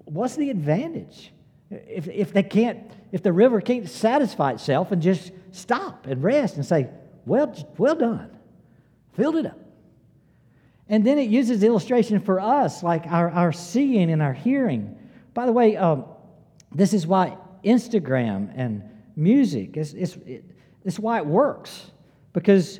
what's 0.06 0.36
the 0.36 0.50
advantage? 0.50 1.32
If, 1.70 2.08
if 2.08 2.34
they 2.34 2.44
can't, 2.44 2.80
if 3.12 3.22
the 3.22 3.34
river 3.34 3.62
can't 3.62 3.88
satisfy 3.88 4.52
itself 4.52 4.92
and 4.92 5.02
just 5.02 5.32
stop 5.52 6.08
and 6.08 6.24
rest 6.24 6.56
and 6.56 6.66
say, 6.66 6.90
well, 7.30 7.56
well 7.78 7.96
done, 7.96 8.38
filled 9.14 9.38
it 9.38 9.46
up. 9.46 9.60
And 10.90 11.06
then 11.06 11.20
it 11.20 11.30
uses 11.30 11.64
illustration 11.64 12.20
for 12.20 12.40
us, 12.40 12.82
like 12.82 13.06
our, 13.06 13.30
our 13.30 13.52
seeing 13.52 14.12
and 14.12 14.22
our 14.22 14.34
hearing. 14.34 14.98
By 15.34 15.46
the 15.46 15.52
way, 15.52 15.78
um, 15.78 16.06
this 16.74 16.94
is 16.94 17.06
why 17.06 17.38
Instagram 17.64 18.52
and 18.56 18.84
music, 19.16 19.78
is, 19.78 19.94
is, 19.94 20.18
it's 20.84 20.98
why 20.98 21.20
it 21.20 21.26
works. 21.26 21.92
Because 22.34 22.80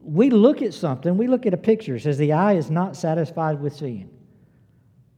we 0.00 0.30
look 0.30 0.62
at 0.62 0.72
something, 0.72 1.16
we 1.16 1.26
look 1.26 1.44
at 1.44 1.52
a 1.52 1.58
picture, 1.58 1.98
says 1.98 2.18
the 2.18 2.32
eye 2.32 2.54
is 2.54 2.70
not 2.70 2.96
satisfied 2.96 3.60
with 3.60 3.74
seeing 3.74 4.08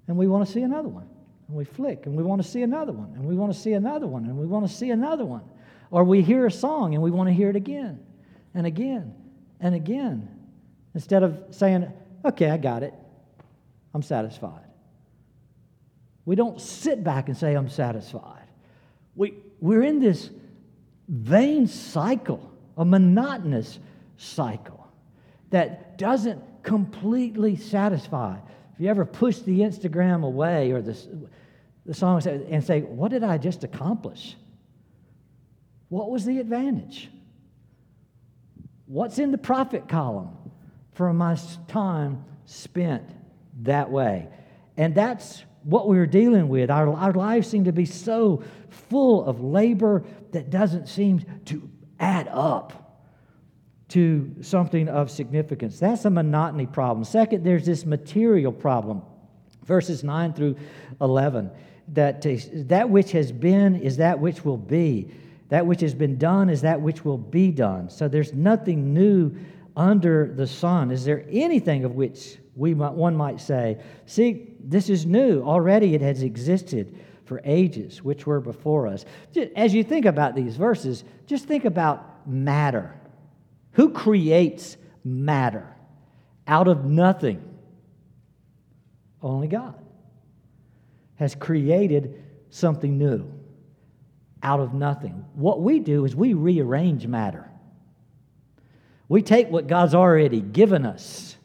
and 0.09 0.17
we 0.17 0.27
want 0.27 0.47
to 0.47 0.53
see 0.53 0.63
another 0.63 0.89
one. 0.89 1.09
And 1.49 1.57
we 1.57 1.65
flick 1.65 2.07
and 2.07 2.17
we 2.17 2.23
want 2.23 2.43
to 2.43 2.49
see 2.49 2.63
another 2.63 2.93
one, 2.93 3.13
and 3.15 3.25
we 3.25 3.35
want 3.35 3.53
to 3.53 3.59
see 3.59 3.75
another 3.75 4.07
one, 4.07 4.25
and 4.25 4.37
we 4.37 4.47
want 4.47 4.67
to 4.67 4.73
see 4.73 4.91
another 4.91 5.25
one. 5.25 5.43
Or 5.91 6.05
we 6.05 6.23
hear 6.23 6.47
a 6.47 6.51
song 6.51 6.95
and 6.95 7.03
we 7.03 7.11
want 7.11 7.29
to 7.29 7.35
hear 7.35 7.51
it 7.51 7.57
again 7.57 8.01
and 8.55 8.67
again 8.67 9.15
and 9.61 9.75
again. 9.75 10.29
Instead 10.95 11.23
of 11.23 11.43
saying, 11.51 11.93
okay, 12.25 12.51
I 12.51 12.57
got 12.57 12.83
it, 12.83 12.95
I'm 13.93 14.03
satisfied. 14.03 14.65
We 16.25 16.37
don't 16.37 16.61
sit 16.61 17.05
back 17.05 17.29
and 17.29 17.37
say, 17.37 17.55
I'm 17.55 17.69
satisfied. 17.69 18.47
We, 19.15 19.35
we're 19.61 19.83
in 19.83 20.01
this 20.01 20.31
vain 21.09 21.67
cycle, 21.67 22.51
a 22.77 22.85
monotonous 22.85 23.79
cycle 24.17 24.89
that 25.51 25.99
doesn't 25.99 26.43
completely 26.63 27.57
satisfy. 27.57 28.39
If 28.75 28.81
you 28.81 28.89
ever 28.89 29.05
push 29.05 29.39
the 29.39 29.61
Instagram 29.61 30.25
away 30.25 30.73
or 30.73 30.81
the, 30.81 30.99
the 31.87 31.95
song 31.95 32.27
and 32.27 32.65
say, 32.65 32.81
What 32.81 33.11
did 33.11 33.23
I 33.23 33.39
just 33.39 33.63
accomplish? 33.63 34.37
What 35.89 36.11
was 36.11 36.25
the 36.25 36.41
advantage? 36.41 37.11
What's 38.87 39.19
in 39.19 39.31
the 39.31 39.39
profit 39.39 39.89
column 39.89 40.37
from 40.93 41.17
my 41.17 41.37
time 41.69 42.25
spent 42.45 43.09
that 43.63 43.91
way? 43.91 44.29
And 44.77 44.95
that's 44.95 45.45
what 45.63 45.89
we're 45.89 46.07
dealing 46.07 46.49
with. 46.49 46.71
Our, 46.71 46.93
our 46.93 47.13
lives 47.13 47.49
seem 47.49 47.65
to 47.65 47.73
be 47.73 47.87
so 47.87 48.43
full 48.69 49.25
of 49.25 49.41
labor 49.41 50.05
that 50.33 50.51
doesn't 50.51 50.89
seem 50.89 51.25
to 51.47 51.69
add 51.99 52.29
up 52.29 52.85
to 53.89 54.35
something 54.43 54.89
of 54.89 55.11
significance. 55.11 55.79
That's 55.79 56.05
a 56.05 56.11
monotony 56.11 56.67
problem. 56.67 57.05
Second, 57.05 57.45
there's 57.45 57.65
this 57.65 57.87
material 57.87 58.53
problem. 58.53 59.03
Verses 59.65 60.05
9 60.05 60.35
through 60.35 60.57
11 61.01 61.51
that, 61.89 62.23
that 62.69 62.91
which 62.91 63.13
has 63.13 63.31
been 63.33 63.77
is 63.77 63.99
that 63.99 64.19
which 64.19 64.45
will 64.45 64.57
be. 64.57 65.11
That 65.49 65.67
which 65.67 65.81
has 65.83 65.95
been 65.95 66.19
done 66.19 66.49
is 66.49 66.63
that 66.63 66.81
which 66.81 67.05
will 67.05 67.19
be 67.19 67.51
done. 67.51 67.91
So 67.91 68.09
there's 68.09 68.33
nothing 68.33 68.95
new 68.95 69.35
under 69.77 70.33
the 70.33 70.47
sun. 70.47 70.91
Is 70.91 71.05
there 71.05 71.25
anything 71.31 71.85
of 71.85 71.95
which 71.95 72.39
we 72.57 72.75
might, 72.75 72.93
one 72.93 73.17
might 73.17 73.41
say, 73.41 73.79
see, 74.07 74.55
this 74.61 74.89
is 74.89 75.05
new. 75.05 75.43
Already 75.43 75.95
it 75.95 76.01
has 76.01 76.23
existed 76.23 76.99
for 77.25 77.41
ages, 77.45 78.03
which 78.03 78.27
were 78.27 78.41
before 78.41 78.87
us. 78.87 79.05
As 79.57 79.75
you 79.75 79.83
think 79.83 80.05
about 80.07 80.35
these 80.35 80.57
verses, 80.57 81.05
just 81.27 81.47
think 81.47 81.65
about 81.65 82.29
matter. 82.29 82.95
Who 83.73 83.91
creates 83.91 84.77
matter 85.05 85.75
out 86.47 86.69
of 86.69 86.85
nothing? 86.85 87.43
Only 89.23 89.49
God 89.49 89.75
has 91.17 91.35
created 91.35 92.23
something 92.51 92.99
new 92.99 93.31
out 94.45 94.61
of 94.61 94.75
nothing. 94.75 95.25
What 95.35 95.61
we 95.61 95.81
do 95.81 96.05
is 96.05 96.15
we 96.15 96.35
rearrange 96.35 97.07
matter. 97.07 97.51
We 99.09 99.23
take 99.23 99.51
what 99.51 99.67
God's 99.67 99.95
already 99.95 100.41
given 100.41 100.87
us 100.87 101.37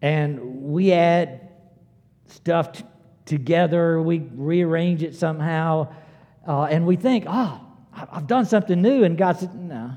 and 0.00 0.62
we 0.62 0.92
add 0.92 1.48
stuff 2.26 2.72
t- 2.72 2.84
together, 3.24 4.00
we 4.00 4.18
rearrange 4.18 5.02
it 5.02 5.14
somehow, 5.14 5.92
uh, 6.46 6.64
and 6.64 6.86
we 6.86 6.96
think, 6.96 7.24
oh, 7.26 7.60
I've 7.92 8.26
done 8.26 8.46
something 8.46 8.80
new. 8.80 9.04
And 9.04 9.18
God 9.18 9.38
said, 9.38 9.54
no, 9.54 9.92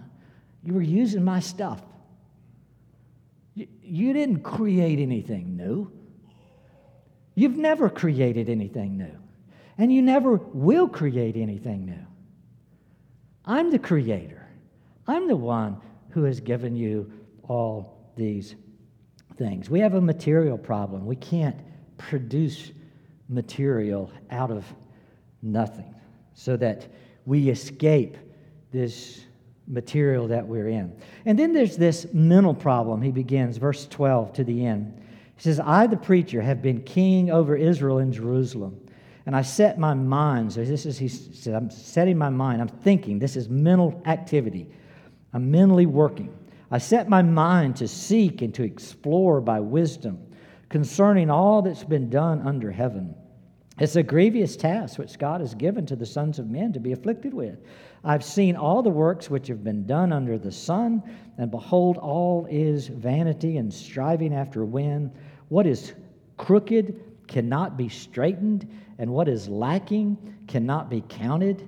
you 0.63 0.73
were 0.73 0.81
using 0.81 1.23
my 1.23 1.39
stuff. 1.39 1.81
You, 3.53 3.67
you 3.81 4.13
didn't 4.13 4.41
create 4.41 4.99
anything 4.99 5.55
new. 5.55 5.91
You've 7.35 7.57
never 7.57 7.89
created 7.89 8.49
anything 8.49 8.97
new. 8.97 9.20
And 9.81 9.91
you 9.91 10.03
never 10.03 10.35
will 10.35 10.87
create 10.87 11.35
anything 11.35 11.87
new. 11.87 12.05
I'm 13.45 13.71
the 13.71 13.79
creator. 13.79 14.47
I'm 15.07 15.27
the 15.27 15.35
one 15.35 15.81
who 16.11 16.21
has 16.25 16.39
given 16.39 16.75
you 16.75 17.11
all 17.47 18.13
these 18.15 18.53
things. 19.37 19.71
We 19.71 19.79
have 19.79 19.95
a 19.95 20.01
material 20.01 20.55
problem. 20.55 21.07
We 21.07 21.15
can't 21.15 21.59
produce 21.97 22.69
material 23.27 24.11
out 24.29 24.51
of 24.51 24.65
nothing 25.41 25.95
so 26.35 26.55
that 26.57 26.87
we 27.25 27.49
escape 27.49 28.17
this 28.71 29.21
material 29.65 30.27
that 30.27 30.45
we're 30.45 30.67
in. 30.67 30.95
And 31.25 31.39
then 31.39 31.53
there's 31.53 31.75
this 31.75 32.05
mental 32.13 32.53
problem. 32.53 33.01
He 33.01 33.11
begins, 33.11 33.57
verse 33.57 33.87
12 33.87 34.33
to 34.33 34.43
the 34.43 34.63
end. 34.63 35.01
He 35.37 35.41
says, 35.41 35.59
I, 35.59 35.87
the 35.87 35.97
preacher, 35.97 36.39
have 36.39 36.61
been 36.61 36.83
king 36.83 37.31
over 37.31 37.55
Israel 37.55 37.97
in 37.97 38.13
Jerusalem. 38.13 38.79
And 39.25 39.35
I 39.35 39.43
set 39.43 39.77
my 39.77 39.93
mind, 39.93 40.53
so 40.53 40.63
this 40.63 40.85
is, 40.85 40.97
he 40.97 41.07
said, 41.07 41.53
I'm 41.53 41.69
setting 41.69 42.17
my 42.17 42.29
mind, 42.29 42.61
I'm 42.61 42.67
thinking, 42.67 43.19
this 43.19 43.35
is 43.35 43.49
mental 43.49 44.01
activity. 44.05 44.67
I'm 45.33 45.51
mentally 45.51 45.85
working. 45.85 46.35
I 46.71 46.77
set 46.79 47.07
my 47.07 47.21
mind 47.21 47.75
to 47.77 47.87
seek 47.87 48.41
and 48.41 48.53
to 48.55 48.63
explore 48.63 49.41
by 49.41 49.59
wisdom 49.59 50.19
concerning 50.69 51.29
all 51.29 51.61
that's 51.61 51.83
been 51.83 52.09
done 52.09 52.41
under 52.47 52.71
heaven. 52.71 53.13
It's 53.77 53.95
a 53.95 54.03
grievous 54.03 54.55
task 54.55 54.97
which 54.97 55.17
God 55.17 55.41
has 55.41 55.53
given 55.53 55.85
to 55.87 55.95
the 55.95 56.05
sons 56.05 56.39
of 56.39 56.49
men 56.49 56.71
to 56.73 56.79
be 56.79 56.91
afflicted 56.91 57.33
with. 57.33 57.59
I've 58.03 58.23
seen 58.23 58.55
all 58.55 58.81
the 58.81 58.89
works 58.89 59.29
which 59.29 59.47
have 59.47 59.63
been 59.63 59.85
done 59.85 60.11
under 60.13 60.37
the 60.37 60.51
sun, 60.51 61.03
and 61.37 61.51
behold, 61.51 61.97
all 61.97 62.47
is 62.49 62.87
vanity 62.87 63.57
and 63.57 63.73
striving 63.73 64.33
after 64.33 64.65
wind. 64.65 65.11
What 65.49 65.67
is 65.67 65.93
crooked 66.37 66.99
cannot 67.27 67.77
be 67.77 67.89
straightened, 67.89 68.69
and 69.01 69.11
what 69.11 69.27
is 69.27 69.49
lacking 69.49 70.15
cannot 70.45 70.87
be 70.87 71.03
counted. 71.09 71.67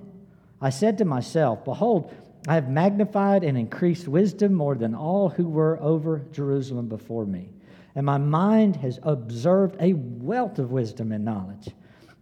I 0.60 0.70
said 0.70 0.98
to 0.98 1.04
myself, 1.04 1.64
Behold, 1.64 2.14
I 2.46 2.54
have 2.54 2.68
magnified 2.68 3.42
and 3.42 3.58
increased 3.58 4.06
wisdom 4.06 4.54
more 4.54 4.76
than 4.76 4.94
all 4.94 5.30
who 5.30 5.48
were 5.48 5.76
over 5.82 6.24
Jerusalem 6.30 6.86
before 6.88 7.26
me. 7.26 7.50
And 7.96 8.06
my 8.06 8.18
mind 8.18 8.76
has 8.76 9.00
observed 9.02 9.74
a 9.80 9.94
wealth 9.94 10.60
of 10.60 10.70
wisdom 10.70 11.10
and 11.10 11.24
knowledge. 11.24 11.70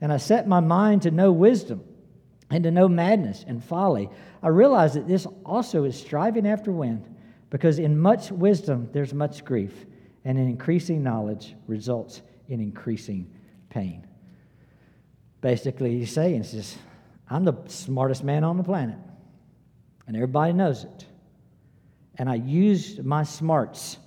And 0.00 0.10
I 0.10 0.16
set 0.16 0.48
my 0.48 0.60
mind 0.60 1.02
to 1.02 1.10
know 1.10 1.30
wisdom 1.30 1.84
and 2.48 2.64
to 2.64 2.70
know 2.70 2.88
madness 2.88 3.44
and 3.46 3.62
folly. 3.62 4.08
I 4.42 4.48
realize 4.48 4.94
that 4.94 5.06
this 5.06 5.26
also 5.44 5.84
is 5.84 5.94
striving 5.94 6.46
after 6.46 6.72
wind, 6.72 7.06
because 7.50 7.78
in 7.78 7.98
much 7.98 8.30
wisdom 8.30 8.88
there's 8.92 9.12
much 9.12 9.44
grief, 9.44 9.74
and 10.24 10.38
in 10.38 10.48
increasing 10.48 11.02
knowledge 11.02 11.54
results 11.66 12.22
in 12.48 12.60
increasing 12.60 13.30
pain. 13.68 14.06
Basically, 15.42 15.98
he's 15.98 16.12
saying, 16.12 16.44
says, 16.44 16.78
I'm 17.28 17.44
the 17.44 17.56
smartest 17.66 18.24
man 18.24 18.44
on 18.44 18.56
the 18.56 18.62
planet, 18.62 18.96
and 20.06 20.16
everybody 20.16 20.54
knows 20.54 20.84
it. 20.84 21.06
And 22.16 22.30
I 22.30 22.36
used 22.36 23.04
my 23.04 23.24
smarts, 23.24 23.98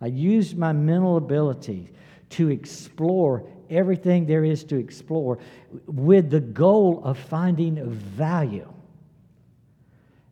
I 0.00 0.06
used 0.06 0.58
my 0.58 0.72
mental 0.72 1.16
ability 1.16 1.90
to 2.30 2.50
explore 2.50 3.46
everything 3.70 4.26
there 4.26 4.44
is 4.44 4.64
to 4.64 4.76
explore 4.76 5.38
with 5.86 6.30
the 6.30 6.40
goal 6.40 7.00
of 7.04 7.18
finding 7.18 7.88
value. 7.88 8.70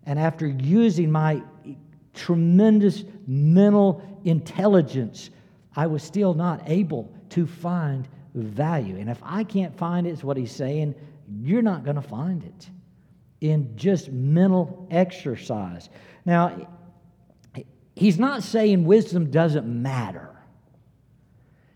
And 0.05 0.19
after 0.19 0.49
using 0.49 1.11
my 1.11 1.43
tremendous 2.15 3.05
mental 3.27 4.03
intelligence, 4.25 5.31
I 5.77 5.87
was 5.87 6.03
still 6.03 6.35
not 6.35 6.63
able 6.67 7.15
to 7.31 7.47
find 7.47 8.09
value. 8.35 8.97
And 8.99 9.11
if 9.11 9.19
I 9.23 9.45
can't 9.45 9.77
find 9.77 10.07
it, 10.07 10.11
it, 10.11 10.13
is 10.15 10.25
what 10.25 10.37
he's 10.37 10.53
saying, 10.53 10.95
you're 11.41 11.63
not 11.63 11.85
going 11.85 11.97
to 11.97 12.03
find 12.03 12.43
it 12.45 12.71
in 13.41 13.77
just 13.77 14.11
mental 14.11 14.87
exercise. 14.91 15.91
Now, 16.25 16.69
he's 17.95 18.19
not 18.19 18.43
saying 18.43 18.85
wisdom 18.85 19.31
doesn't 19.31 19.67
matter. 19.67 20.31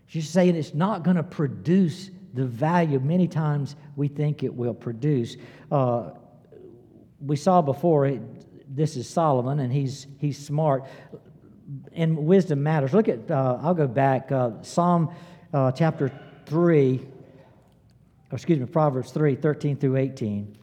She's 0.07 0.29
saying 0.29 0.55
it's 0.55 0.73
not 0.73 1.03
going 1.03 1.17
to 1.17 1.23
produce 1.23 2.09
the 2.33 2.45
value 2.45 2.99
many 2.99 3.27
times 3.27 3.75
we 3.95 4.07
think 4.07 4.43
it 4.43 4.53
will 4.53 4.73
produce. 4.73 5.37
Uh, 5.71 6.11
we 7.19 7.35
saw 7.35 7.61
before, 7.61 8.05
it, 8.05 8.21
this 8.75 8.95
is 8.95 9.09
Solomon, 9.09 9.59
and 9.59 9.73
he's, 9.73 10.07
he's 10.19 10.37
smart. 10.37 10.85
And 11.93 12.17
wisdom 12.17 12.63
matters. 12.63 12.93
Look 12.93 13.09
at, 13.09 13.29
uh, 13.29 13.57
I'll 13.61 13.73
go 13.73 13.87
back, 13.87 14.31
uh, 14.31 14.61
Psalm 14.61 15.09
uh, 15.53 15.71
chapter 15.71 16.11
3, 16.47 16.99
or 18.31 18.35
excuse 18.35 18.59
me, 18.59 18.65
Proverbs 18.65 19.11
3, 19.11 19.35
13 19.35 19.77
through 19.77 19.97
18. 19.97 20.57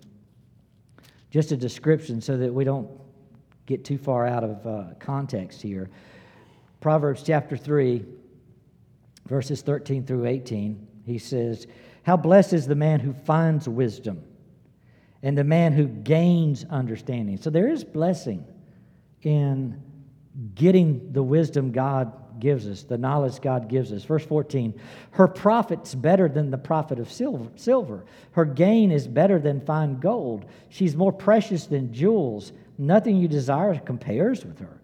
Just 1.30 1.52
a 1.52 1.56
description 1.56 2.20
so 2.20 2.36
that 2.36 2.52
we 2.52 2.64
don't 2.64 2.88
get 3.66 3.84
too 3.84 3.98
far 3.98 4.26
out 4.26 4.44
of 4.44 4.66
uh, 4.66 4.94
context 4.98 5.60
here. 5.62 5.90
Proverbs 6.80 7.22
chapter 7.22 7.56
3, 7.56 8.04
verses 9.26 9.62
13 9.62 10.04
through 10.04 10.26
18, 10.26 10.86
he 11.04 11.18
says, 11.18 11.66
How 12.02 12.16
blessed 12.16 12.52
is 12.52 12.66
the 12.66 12.74
man 12.74 13.00
who 13.00 13.12
finds 13.12 13.68
wisdom 13.68 14.22
and 15.22 15.36
the 15.36 15.44
man 15.44 15.72
who 15.72 15.86
gains 15.86 16.64
understanding. 16.70 17.38
So 17.38 17.50
there 17.50 17.68
is 17.68 17.84
blessing 17.84 18.44
in 19.22 19.82
getting 20.54 21.12
the 21.12 21.22
wisdom 21.22 21.72
God 21.72 22.12
gives 22.44 22.68
us, 22.68 22.82
the 22.82 22.98
knowledge 22.98 23.40
God 23.40 23.68
gives 23.68 23.90
us. 23.90 24.04
Verse 24.04 24.24
14 24.26 24.78
Her 25.12 25.26
profit's 25.26 25.94
better 25.94 26.28
than 26.28 26.50
the 26.50 26.58
profit 26.58 26.98
of 26.98 27.10
silver, 27.10 28.04
her 28.32 28.44
gain 28.44 28.92
is 28.92 29.08
better 29.08 29.38
than 29.38 29.64
fine 29.64 29.98
gold. 29.98 30.44
She's 30.68 30.94
more 30.94 31.12
precious 31.12 31.64
than 31.66 31.94
jewels. 31.94 32.52
Nothing 32.76 33.16
you 33.16 33.28
desire 33.28 33.78
compares 33.78 34.44
with 34.44 34.58
her. 34.58 34.78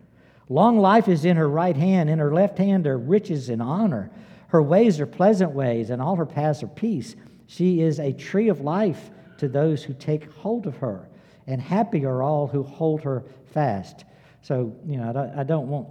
Long 0.49 0.79
life 0.79 1.07
is 1.07 1.27
in 1.27 1.37
her 1.37 1.49
right 1.49 1.77
hand, 1.77 2.09
in 2.09 2.19
her 2.19 2.33
left 2.33 2.57
hand 2.57 2.87
are 2.87 2.97
riches 2.97 3.51
and 3.51 3.61
honor. 3.61 4.11
Her 4.49 4.63
ways 4.63 4.99
are 4.99 5.07
pleasant 5.07 5.51
ways, 5.51 5.91
and 5.91 6.01
all 6.01 6.17
her 6.17 6.27
paths 6.27 6.63
are 6.63 6.69
peace. 6.69 7.15
She 7.47 7.83
is 7.83 8.01
a 8.01 8.15
tree 8.15 8.49
of 8.49 8.63
life 8.63 9.11
to 9.37 9.49
those 9.49 9.85
who 9.85 9.93
take 9.93 10.33
hold 10.33 10.67
of 10.67 10.79
her, 10.79 11.09
and 11.47 11.61
happy 11.61 12.07
are 12.07 12.23
all 12.23 12.47
who 12.47 12.63
hold 12.63 13.03
her 13.03 13.23
fast. 13.53 14.07
So, 14.41 14.75
you 14.87 14.97
know, 14.97 15.35
I 15.37 15.43
don't 15.43 15.69
want 15.69 15.89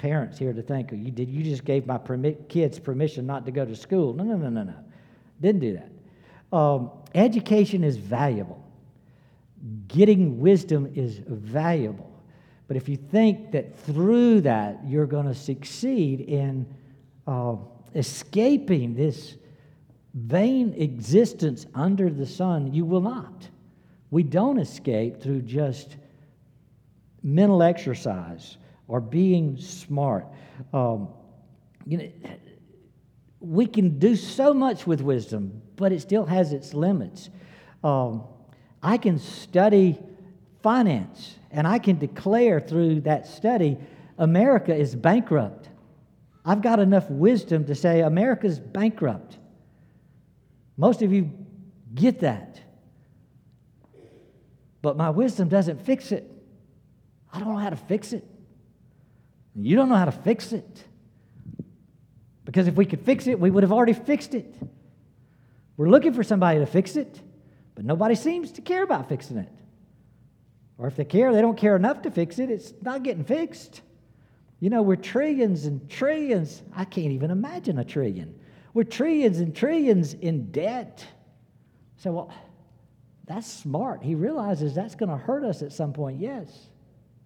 parents 0.00 0.38
here 0.38 0.54
to 0.54 0.62
think, 0.62 0.90
you, 0.92 1.10
did, 1.10 1.28
you 1.28 1.44
just 1.44 1.64
gave 1.64 1.86
my 1.86 1.98
permi- 1.98 2.48
kids 2.48 2.78
permission 2.78 3.26
not 3.26 3.44
to 3.44 3.52
go 3.52 3.66
to 3.66 3.76
school. 3.76 4.14
No, 4.14 4.24
no, 4.24 4.34
no, 4.34 4.48
no, 4.48 4.62
no. 4.62 4.74
Didn't 5.42 5.60
do 5.60 5.78
that. 5.78 6.56
Um, 6.56 6.90
education 7.14 7.84
is 7.84 7.98
valuable, 7.98 8.64
getting 9.88 10.40
wisdom 10.40 10.90
is 10.94 11.20
valuable. 11.26 12.10
But 12.66 12.78
if 12.78 12.88
you 12.88 12.96
think 12.96 13.52
that 13.52 13.78
through 13.80 14.40
that 14.42 14.80
you're 14.86 15.06
going 15.06 15.26
to 15.26 15.34
succeed 15.34 16.20
in 16.20 16.66
uh, 17.26 17.56
escaping 17.94 18.94
this 18.94 19.36
vain 20.14 20.72
existence 20.78 21.66
under 21.74 22.08
the 22.08 22.26
sun, 22.26 22.72
you 22.72 22.86
will 22.86 23.02
not. 23.02 23.48
We 24.10 24.22
don't 24.22 24.58
escape 24.58 25.20
through 25.20 25.42
just 25.42 25.96
mental 27.22 27.62
exercise 27.62 28.56
or 28.90 29.00
being 29.00 29.56
smart. 29.56 30.26
Um, 30.74 31.08
you 31.86 31.96
know, 31.96 32.10
we 33.38 33.66
can 33.66 34.00
do 34.00 34.16
so 34.16 34.52
much 34.52 34.84
with 34.86 35.00
wisdom, 35.00 35.62
but 35.76 35.92
it 35.92 36.00
still 36.00 36.26
has 36.26 36.52
its 36.52 36.74
limits. 36.74 37.30
Um, 37.84 38.24
I 38.82 38.98
can 38.98 39.18
study 39.18 39.98
finance, 40.62 41.36
and 41.52 41.66
I 41.68 41.78
can 41.78 41.98
declare 41.98 42.58
through 42.60 43.02
that 43.02 43.28
study 43.28 43.78
America 44.18 44.74
is 44.74 44.94
bankrupt. 44.94 45.68
I've 46.44 46.60
got 46.60 46.80
enough 46.80 47.08
wisdom 47.08 47.66
to 47.66 47.74
say 47.76 48.00
America's 48.00 48.58
bankrupt. 48.58 49.38
Most 50.76 51.00
of 51.02 51.12
you 51.12 51.30
get 51.94 52.20
that. 52.20 52.60
But 54.82 54.96
my 54.96 55.10
wisdom 55.10 55.48
doesn't 55.48 55.80
fix 55.86 56.10
it. 56.10 56.28
I 57.32 57.38
don't 57.38 57.48
know 57.48 57.56
how 57.56 57.70
to 57.70 57.76
fix 57.76 58.12
it. 58.12 58.24
You 59.54 59.76
don't 59.76 59.88
know 59.88 59.96
how 59.96 60.04
to 60.04 60.12
fix 60.12 60.52
it. 60.52 60.84
Because 62.44 62.66
if 62.66 62.74
we 62.74 62.84
could 62.84 63.00
fix 63.02 63.26
it, 63.26 63.38
we 63.38 63.50
would 63.50 63.62
have 63.62 63.72
already 63.72 63.92
fixed 63.92 64.34
it. 64.34 64.54
We're 65.76 65.88
looking 65.88 66.12
for 66.12 66.22
somebody 66.22 66.58
to 66.58 66.66
fix 66.66 66.96
it, 66.96 67.20
but 67.74 67.84
nobody 67.84 68.14
seems 68.14 68.52
to 68.52 68.60
care 68.60 68.82
about 68.82 69.08
fixing 69.08 69.38
it. 69.38 69.48
Or 70.78 70.86
if 70.86 70.96
they 70.96 71.04
care, 71.04 71.32
they 71.32 71.40
don't 71.40 71.56
care 71.56 71.76
enough 71.76 72.02
to 72.02 72.10
fix 72.10 72.38
it, 72.38 72.50
it's 72.50 72.72
not 72.82 73.02
getting 73.02 73.24
fixed. 73.24 73.82
You 74.60 74.68
know, 74.68 74.82
we're 74.82 74.96
trillions 74.96 75.64
and 75.64 75.88
trillions. 75.88 76.62
I 76.74 76.84
can't 76.84 77.12
even 77.12 77.30
imagine 77.30 77.78
a 77.78 77.84
trillion. 77.84 78.38
We're 78.74 78.84
trillions 78.84 79.38
and 79.38 79.54
trillions 79.54 80.14
in 80.14 80.50
debt. 80.50 81.04
So, 81.96 82.12
well, 82.12 82.34
that's 83.26 83.46
smart. 83.46 84.02
He 84.02 84.14
realizes 84.14 84.74
that's 84.74 84.94
going 84.94 85.08
to 85.10 85.16
hurt 85.16 85.44
us 85.44 85.62
at 85.62 85.72
some 85.72 85.92
point, 85.92 86.20
yes. 86.20 86.68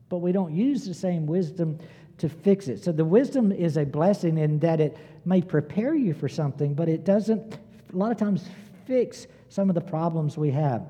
But 0.08 0.18
we 0.18 0.32
don't 0.32 0.54
use 0.54 0.84
the 0.84 0.94
same 0.94 1.26
wisdom 1.26 1.78
to 2.24 2.30
fix 2.30 2.68
it. 2.68 2.82
So 2.82 2.90
the 2.90 3.04
wisdom 3.04 3.52
is 3.52 3.76
a 3.76 3.84
blessing 3.84 4.38
in 4.38 4.58
that 4.60 4.80
it 4.80 4.96
may 5.26 5.42
prepare 5.42 5.94
you 5.94 6.14
for 6.14 6.26
something, 6.26 6.72
but 6.72 6.88
it 6.88 7.04
doesn't, 7.04 7.58
a 7.92 7.96
lot 7.96 8.10
of 8.10 8.16
times, 8.16 8.48
fix 8.86 9.26
some 9.50 9.68
of 9.68 9.74
the 9.74 9.82
problems 9.82 10.38
we 10.38 10.50
have. 10.50 10.86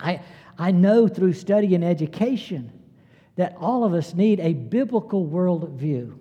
I, 0.00 0.22
I 0.58 0.70
know 0.70 1.06
through 1.06 1.34
study 1.34 1.74
and 1.74 1.84
education 1.84 2.72
that 3.36 3.54
all 3.60 3.84
of 3.84 3.92
us 3.92 4.14
need 4.14 4.40
a 4.40 4.54
biblical 4.54 5.26
worldview. 5.26 6.16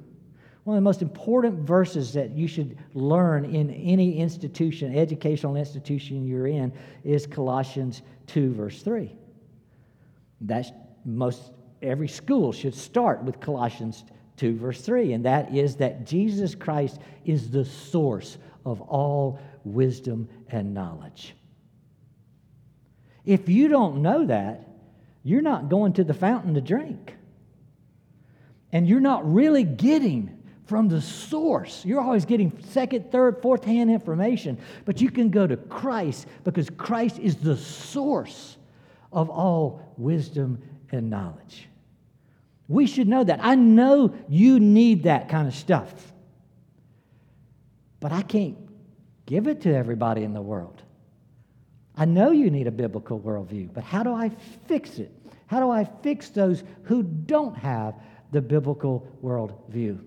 One 0.66 0.76
of 0.76 0.82
the 0.82 0.82
most 0.82 1.02
important 1.02 1.60
verses 1.60 2.12
that 2.12 2.32
you 2.32 2.50
should 2.50 2.78
learn 2.94 3.46
in 3.46 3.70
any 3.70 4.18
institution, 4.18 4.98
educational 4.98 5.56
institution 5.56 6.28
you're 6.28 6.48
in, 6.48 6.74
is 7.06 7.26
Colossians 7.26 8.02
2, 8.28 8.54
verse 8.56 8.82
3. 8.82 9.16
That's 10.42 10.74
most 11.06 11.54
every 11.82 12.10
school 12.10 12.52
should 12.52 12.76
start 12.76 13.24
with 13.24 13.40
Colossians 13.40 14.04
2, 14.38 14.58
verse 14.58 14.82
3, 14.82 15.14
and 15.14 15.26
that 15.26 15.54
is 15.54 15.76
that 15.78 16.06
Jesus 16.06 16.56
Christ 16.56 17.00
is 17.26 17.52
the 17.52 17.66
source 17.66 18.38
of 18.66 18.82
all 18.82 19.40
wisdom 19.64 20.28
and 20.50 20.74
knowledge. 20.74 21.36
If 23.26 23.48
you 23.48 23.68
don't 23.68 24.02
know 24.02 24.26
that, 24.26 24.68
you're 25.24 25.42
not 25.42 25.70
going 25.70 25.94
to 25.94 26.04
the 26.04 26.14
fountain 26.14 26.56
to 26.56 26.62
drink. 26.62 27.16
And 28.72 28.88
you're 28.88 29.00
not 29.00 29.32
really 29.32 29.64
getting 29.64 30.44
from 30.66 30.90
the 30.90 31.02
source. 31.02 31.86
You're 31.86 32.02
always 32.02 32.26
getting 32.26 32.58
second, 32.70 33.12
third, 33.12 33.42
fourth 33.42 33.64
hand 33.64 33.92
information, 33.92 34.58
but 34.86 35.00
you 35.00 35.12
can 35.12 35.30
go 35.30 35.46
to 35.46 35.56
Christ 35.56 36.28
because 36.44 36.70
Christ 36.70 37.20
is 37.20 37.36
the 37.36 37.56
source 37.56 38.58
of 39.12 39.30
all 39.30 39.94
wisdom 39.98 40.62
and 40.92 41.10
knowledge. 41.10 41.68
We 42.74 42.88
should 42.88 43.08
know 43.08 43.24
that. 43.24 43.40
I 43.44 43.54
know 43.54 44.16
you 44.28 44.60
need 44.60 45.04
that 45.04 45.30
kind 45.30 45.48
of 45.48 45.54
stuff, 45.54 45.94
but 48.00 48.12
I 48.12 48.24
can't 48.24 48.58
give 49.28 49.48
it 49.48 49.62
to 49.62 49.76
everybody 49.76 50.24
in 50.24 50.34
the 50.34 50.42
world. 50.42 50.82
I 51.96 52.06
know 52.06 52.32
you 52.32 52.50
need 52.50 52.66
a 52.66 52.72
biblical 52.72 53.20
worldview, 53.20 53.72
but 53.72 53.84
how 53.84 54.02
do 54.02 54.12
I 54.12 54.32
fix 54.68 54.98
it? 54.98 55.12
How 55.46 55.60
do 55.60 55.70
I 55.70 55.84
fix 56.02 56.30
those 56.30 56.64
who 56.86 57.04
don't 57.04 57.56
have 57.56 57.94
the 58.32 58.42
biblical 58.42 59.08
worldview? 59.24 60.04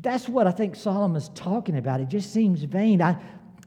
That's 0.00 0.26
what 0.26 0.46
I 0.46 0.52
think 0.52 0.74
Solomon's 0.74 1.28
talking 1.34 1.76
about. 1.76 2.00
It 2.00 2.08
just 2.08 2.32
seems 2.32 2.62
vain. 2.62 3.02
I, 3.02 3.18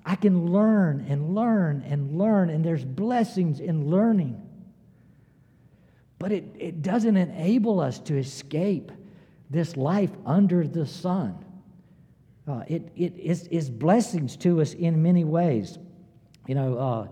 I 0.04 0.16
can 0.16 0.48
learn 0.52 1.06
and 1.08 1.36
learn 1.36 1.84
and 1.88 2.18
learn, 2.18 2.50
and 2.50 2.66
there's 2.66 2.84
blessings 2.84 3.60
in 3.60 3.92
learning. 3.92 4.42
But 6.20 6.32
it, 6.32 6.46
it 6.58 6.82
doesn't 6.82 7.16
enable 7.16 7.80
us 7.80 8.00
to 8.00 8.18
escape 8.18 8.92
this 9.50 9.78
life 9.78 10.12
under 10.26 10.68
the 10.68 10.86
sun. 10.86 11.44
Uh, 12.48 12.64
it 12.68 12.90
it 12.96 13.18
is, 13.18 13.48
is 13.48 13.70
blessings 13.70 14.38
to 14.38 14.62
us 14.62 14.74
in 14.74 15.02
many 15.02 15.24
ways. 15.24 15.78
You 16.48 16.56
know, 16.56 16.78
uh, 16.78 17.08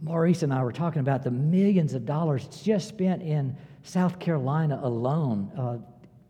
Maurice 0.00 0.42
and 0.42 0.52
I 0.52 0.62
were 0.62 0.72
talking 0.72 1.00
about 1.00 1.22
the 1.22 1.30
millions 1.30 1.94
of 1.94 2.04
dollars 2.04 2.46
just 2.62 2.88
spent 2.88 3.22
in 3.22 3.56
South 3.82 4.18
Carolina 4.18 4.80
alone 4.82 5.50
uh, 5.56 5.78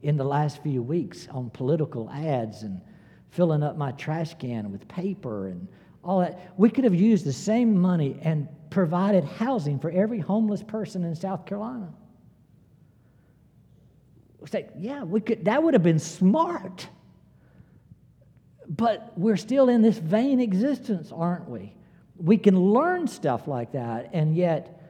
in 0.02 0.16
the 0.16 0.24
last 0.24 0.62
few 0.62 0.82
weeks 0.82 1.26
on 1.30 1.50
political 1.50 2.10
ads 2.10 2.62
and 2.62 2.80
filling 3.30 3.62
up 3.62 3.76
my 3.76 3.90
trash 3.92 4.34
can 4.34 4.70
with 4.70 4.86
paper 4.86 5.48
and 5.48 5.66
all 6.04 6.20
that. 6.20 6.52
We 6.56 6.70
could 6.70 6.84
have 6.84 6.94
used 6.94 7.24
the 7.24 7.32
same 7.32 7.76
money 7.76 8.18
and 8.22 8.46
provided 8.70 9.24
housing 9.24 9.78
for 9.78 9.90
every 9.90 10.20
homeless 10.20 10.62
person 10.62 11.02
in 11.02 11.14
South 11.14 11.46
Carolina. 11.46 11.92
Say, 14.50 14.68
yeah, 14.78 15.02
we 15.02 15.20
could, 15.20 15.44
that 15.46 15.62
would 15.62 15.74
have 15.74 15.82
been 15.82 15.98
smart. 15.98 16.88
But 18.68 19.12
we're 19.16 19.36
still 19.36 19.68
in 19.68 19.82
this 19.82 19.98
vain 19.98 20.40
existence, 20.40 21.12
aren't 21.12 21.48
we? 21.48 21.74
We 22.16 22.38
can 22.38 22.58
learn 22.58 23.06
stuff 23.06 23.48
like 23.48 23.72
that 23.72 24.10
and 24.12 24.34
yet 24.34 24.80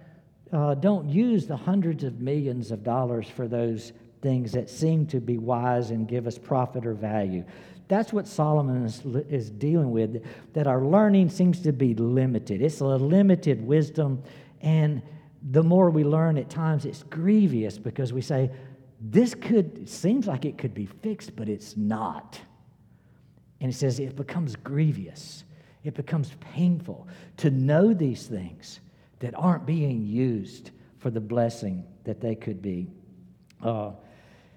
uh, 0.53 0.75
don't 0.75 1.09
use 1.09 1.47
the 1.47 1.57
hundreds 1.57 2.05
of 2.05 2.21
millions 2.21 2.71
of 2.71 2.85
dollars 2.85 3.29
for 3.29 3.49
those 3.49 3.93
things 4.23 4.53
that 4.53 4.71
seem 4.71 5.07
to 5.07 5.21
be 5.21 5.37
wise 5.37 5.91
and 5.91 6.07
give 6.09 6.27
us 6.27 6.39
profit 6.39 6.87
or 6.87 6.95
value. 6.95 7.45
That's 7.89 8.13
what 8.13 8.27
Solomon 8.27 8.85
is, 8.85 9.03
is 9.29 9.51
dealing 9.51 9.91
with, 9.91 10.25
that 10.55 10.67
our 10.67 10.83
learning 10.83 11.31
seems 11.31 11.61
to 11.61 11.73
be 11.73 11.95
limited. 11.95 12.63
It's 12.63 12.81
a 12.81 12.87
limited 12.87 13.67
wisdom, 13.67 14.23
and 14.63 15.03
the 15.51 15.63
more 15.63 15.91
we 15.91 16.05
learn 16.05 16.39
at 16.39 16.49
times, 16.49 16.87
it's 16.87 17.03
grievous 17.03 17.77
because 17.77 18.13
we 18.13 18.23
say, 18.23 18.51
this 19.07 19.35
could, 19.35 19.87
seems 19.87 20.27
like 20.27 20.47
it 20.47 20.57
could 20.57 20.73
be 20.73 20.87
fixed, 20.87 21.37
but 21.37 21.47
it's 21.47 21.77
not. 21.77 22.41
And 23.61 23.71
he 23.71 23.77
says 23.77 24.01
it 24.01 24.17
becomes 24.17 24.57
grievous, 24.57 25.45
it 25.85 25.95
becomes 25.95 26.33
painful 26.41 27.07
to 27.39 27.51
know 27.51 27.93
these 27.93 28.27
things 28.27 28.81
that 29.19 29.35
aren't 29.37 29.67
being 29.67 30.07
used 30.07 30.71
for 30.99 31.11
the 31.11 31.21
blessing 31.21 31.85
that 32.05 32.23
they 32.23 32.35
could 32.35 32.63
be. 32.63 32.91
Uh, 33.63 33.91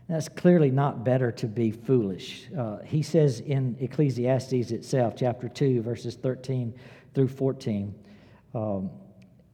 that's 0.08 0.30
clearly 0.30 0.72
not 0.72 1.04
better 1.04 1.30
to 1.34 1.48
be 1.48 1.70
foolish. 1.72 2.48
Uh, 2.58 2.78
he 2.86 3.02
says 3.02 3.42
in 3.42 3.76
Ecclesiastes 3.82 4.72
itself, 4.72 5.16
chapter 5.18 5.50
2, 5.50 5.82
verses 5.82 6.16
13 6.16 6.74
through 7.14 7.28
14, 7.28 7.94
um, 8.56 8.90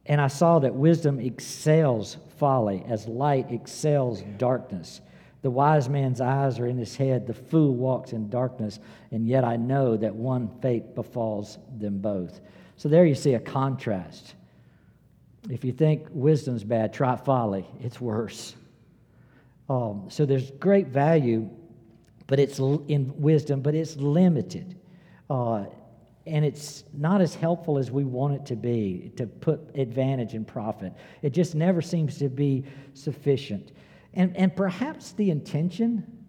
and 0.06 0.20
I 0.20 0.28
saw 0.28 0.58
that 0.58 0.74
wisdom 0.74 1.18
excels 1.18 2.18
folly, 2.36 2.84
as 2.88 3.06
light 3.06 3.50
excels 3.50 4.22
darkness. 4.38 5.00
The 5.42 5.50
wise 5.50 5.88
man's 5.88 6.20
eyes 6.20 6.58
are 6.58 6.66
in 6.66 6.78
his 6.78 6.96
head, 6.96 7.26
the 7.26 7.34
fool 7.34 7.74
walks 7.74 8.12
in 8.12 8.28
darkness, 8.28 8.78
and 9.10 9.26
yet 9.26 9.44
I 9.44 9.56
know 9.56 9.96
that 9.96 10.14
one 10.14 10.48
fate 10.60 10.94
befalls 10.94 11.58
them 11.78 11.98
both. 11.98 12.40
So 12.76 12.88
there 12.88 13.04
you 13.04 13.14
see 13.14 13.34
a 13.34 13.40
contrast. 13.40 14.34
If 15.50 15.64
you 15.64 15.72
think 15.72 16.06
wisdom's 16.10 16.64
bad, 16.64 16.92
try 16.92 17.16
folly, 17.16 17.66
it's 17.80 18.00
worse. 18.00 18.54
Um, 19.68 20.06
so 20.08 20.26
there's 20.26 20.50
great 20.52 20.88
value, 20.88 21.48
but 22.26 22.38
it's 22.38 22.58
in 22.58 23.12
wisdom, 23.16 23.60
but 23.60 23.74
it's 23.74 23.96
limited. 23.96 24.78
Uh, 25.28 25.64
and 26.26 26.44
it's 26.44 26.84
not 26.94 27.20
as 27.20 27.34
helpful 27.34 27.78
as 27.78 27.90
we 27.90 28.04
want 28.04 28.34
it 28.34 28.46
to 28.46 28.56
be 28.56 29.12
to 29.16 29.26
put 29.26 29.60
advantage 29.74 30.34
and 30.34 30.46
profit. 30.46 30.94
It 31.22 31.30
just 31.30 31.54
never 31.54 31.82
seems 31.82 32.18
to 32.18 32.28
be 32.28 32.64
sufficient. 32.94 33.72
And, 34.14 34.34
and 34.36 34.54
perhaps 34.54 35.12
the 35.12 35.30
intention 35.30 36.24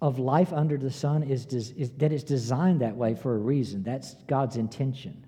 of 0.00 0.18
life 0.18 0.52
under 0.52 0.76
the 0.76 0.90
sun 0.90 1.22
is, 1.22 1.46
is 1.46 1.92
that 1.92 2.12
it's 2.12 2.24
designed 2.24 2.80
that 2.80 2.96
way 2.96 3.14
for 3.14 3.36
a 3.36 3.38
reason. 3.38 3.84
That's 3.84 4.14
God's 4.26 4.56
intention. 4.56 5.24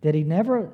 That 0.00 0.16
He 0.16 0.24
never 0.24 0.68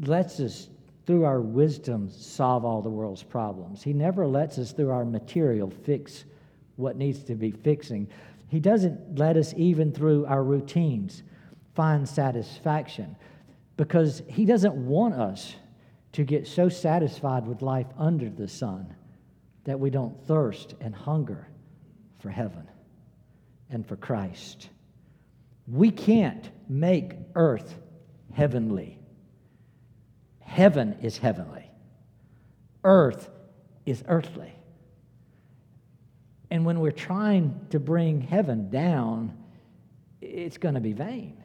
lets 0.00 0.40
us, 0.40 0.68
through 1.06 1.24
our 1.24 1.40
wisdom, 1.40 2.10
solve 2.10 2.64
all 2.64 2.82
the 2.82 2.90
world's 2.90 3.22
problems. 3.22 3.84
He 3.84 3.92
never 3.92 4.26
lets 4.26 4.58
us, 4.58 4.72
through 4.72 4.90
our 4.90 5.04
material, 5.04 5.70
fix 5.70 6.24
what 6.74 6.96
needs 6.96 7.22
to 7.24 7.34
be 7.34 7.50
fixing. 7.50 8.08
He 8.48 8.60
doesn't 8.60 9.18
let 9.18 9.36
us, 9.36 9.54
even 9.56 9.92
through 9.92 10.26
our 10.26 10.42
routines, 10.42 11.22
find 11.74 12.08
satisfaction 12.08 13.14
because 13.76 14.22
He 14.26 14.44
doesn't 14.44 14.74
want 14.74 15.14
us 15.14 15.54
to 16.12 16.24
get 16.24 16.46
so 16.46 16.68
satisfied 16.68 17.46
with 17.46 17.62
life 17.62 17.86
under 17.96 18.30
the 18.30 18.48
sun 18.48 18.94
that 19.64 19.78
we 19.78 19.90
don't 19.90 20.26
thirst 20.26 20.74
and 20.80 20.94
hunger 20.94 21.46
for 22.18 22.30
heaven 22.30 22.66
and 23.70 23.86
for 23.86 23.96
Christ. 23.96 24.70
We 25.66 25.90
can't 25.90 26.50
make 26.68 27.12
earth 27.34 27.78
heavenly. 28.32 28.98
Heaven 30.40 30.96
is 31.02 31.18
heavenly, 31.18 31.70
earth 32.82 33.28
is 33.84 34.02
earthly. 34.08 34.57
And 36.50 36.64
when 36.64 36.80
we're 36.80 36.90
trying 36.90 37.58
to 37.70 37.78
bring 37.78 38.20
heaven 38.20 38.70
down, 38.70 39.36
it's 40.20 40.58
going 40.58 40.74
to 40.74 40.80
be 40.80 40.92
vain. 40.92 41.42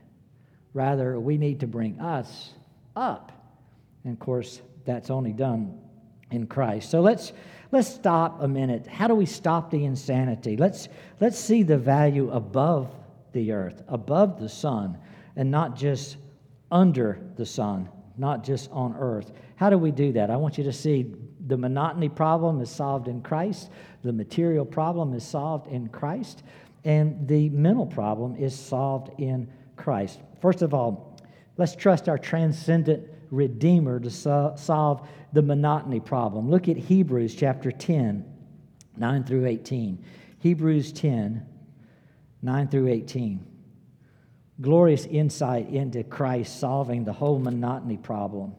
Rather, 0.74 1.20
we 1.20 1.38
need 1.38 1.60
to 1.60 1.68
bring 1.68 2.00
us 2.00 2.52
up. 2.96 3.32
And 4.04 4.14
of 4.14 4.20
course, 4.20 4.62
that's 4.86 5.10
only 5.10 5.34
done 5.34 5.80
in 6.32 6.48
Christ. 6.48 6.90
So 6.90 7.02
let's 7.02 7.32
let's 7.72 7.88
stop 7.88 8.42
a 8.42 8.48
minute. 8.48 8.88
How 8.88 9.08
do 9.08 9.16
we 9.16 9.26
stop 9.26 9.70
the 9.70 9.86
insanity? 9.86 10.58
Let's 10.58 10.90
let's 11.20 11.38
see 11.38 11.64
the 11.64 11.78
value 11.78 12.32
above 12.32 12.94
the 13.34 13.52
earth, 13.52 13.84
above 13.88 14.40
the 14.40 14.50
sun, 14.50 14.98
and 15.36 15.52
not 15.52 15.76
just 15.76 16.18
under 16.72 17.20
the 17.36 17.46
sun, 17.46 17.90
not 18.18 18.44
just 18.44 18.70
on 18.72 18.96
earth. 18.98 19.32
How 19.56 19.70
do 19.70 19.78
we 19.78 19.92
do 19.92 20.12
that? 20.14 20.30
I 20.30 20.38
want 20.38 20.58
you 20.58 20.64
to 20.64 20.74
see 20.74 21.14
the 21.46 21.58
monotony 21.58 22.10
problem 22.10 22.62
is 22.62 22.70
solved 22.70 23.08
in 23.08 23.22
Christ, 23.22 23.70
the 24.02 24.14
material 24.14 24.66
problem 24.66 25.14
is 25.14 25.24
solved 25.24 25.68
in 25.68 25.90
Christ, 25.90 26.44
and 26.86 27.28
the 27.28 27.50
mental 27.50 27.86
problem 27.86 28.36
is 28.36 28.58
solved 28.58 29.20
in 29.20 29.48
Christ. 29.76 30.20
First 30.42 30.62
of 30.62 30.74
all, 30.74 31.20
let's 31.58 31.76
trust 31.76 32.10
our 32.10 32.18
transcendent 32.18 33.08
Redeemer 33.32 34.00
to 34.00 34.10
so- 34.10 34.54
solve 34.56 35.08
the 35.34 35.42
monotony 35.42 36.00
problem. 36.00 36.50
Look 36.50 36.70
at 36.70 36.78
Hebrews 36.78 37.36
chapter 37.36 37.72
10, 37.72 38.24
9 38.96 39.24
through 39.24 39.48
18. 39.48 40.04
Hebrews 40.40 40.92
10, 40.92 41.46
9 42.42 42.68
through 42.68 42.90
18. 42.90 43.46
Glorious 44.62 45.06
insight 45.08 45.70
into 45.70 46.04
Christ 46.04 46.60
solving 46.60 47.06
the 47.06 47.14
whole 47.14 47.40
monotony 47.40 47.98
problem. 47.98 48.54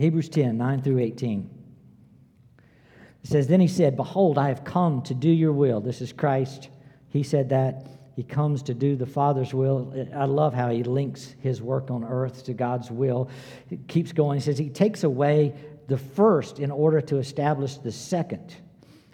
Hebrews 0.00 0.30
10, 0.30 0.56
9 0.56 0.80
through 0.80 0.98
18. 1.00 1.50
It 3.22 3.28
says, 3.28 3.48
Then 3.48 3.60
he 3.60 3.68
said, 3.68 3.96
Behold, 3.96 4.38
I 4.38 4.48
have 4.48 4.64
come 4.64 5.02
to 5.02 5.12
do 5.12 5.28
your 5.28 5.52
will. 5.52 5.82
This 5.82 6.00
is 6.00 6.10
Christ. 6.10 6.70
He 7.10 7.22
said 7.22 7.50
that. 7.50 7.86
He 8.16 8.22
comes 8.22 8.62
to 8.62 8.74
do 8.74 8.96
the 8.96 9.04
Father's 9.04 9.52
will. 9.52 9.92
I 10.14 10.24
love 10.24 10.54
how 10.54 10.70
he 10.70 10.84
links 10.84 11.34
his 11.40 11.60
work 11.60 11.90
on 11.90 12.02
earth 12.02 12.44
to 12.44 12.54
God's 12.54 12.90
will. 12.90 13.28
He 13.68 13.76
keeps 13.76 14.12
going. 14.12 14.38
He 14.38 14.42
says, 14.42 14.56
He 14.56 14.70
takes 14.70 15.04
away 15.04 15.54
the 15.86 15.98
first 15.98 16.60
in 16.60 16.70
order 16.70 17.02
to 17.02 17.18
establish 17.18 17.76
the 17.76 17.92
second. 17.92 18.56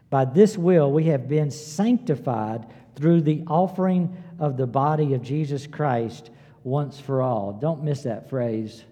By 0.09 0.25
this 0.25 0.57
will 0.57 0.93
we 0.93 1.05
have 1.07 1.29
been 1.29 1.51
sanctified 1.51 2.65
through 2.95 3.23
the 3.23 3.43
offering 3.49 4.17
of 4.39 4.57
the 4.57 4.69
body 4.69 5.15
of 5.15 5.23
Jesus 5.23 5.67
Christ 5.67 6.31
once 6.63 7.01
for 7.01 7.23
all. 7.23 7.53
Don't 7.55 7.83
miss 7.83 8.05
that 8.05 8.31
phrase. 8.31 8.85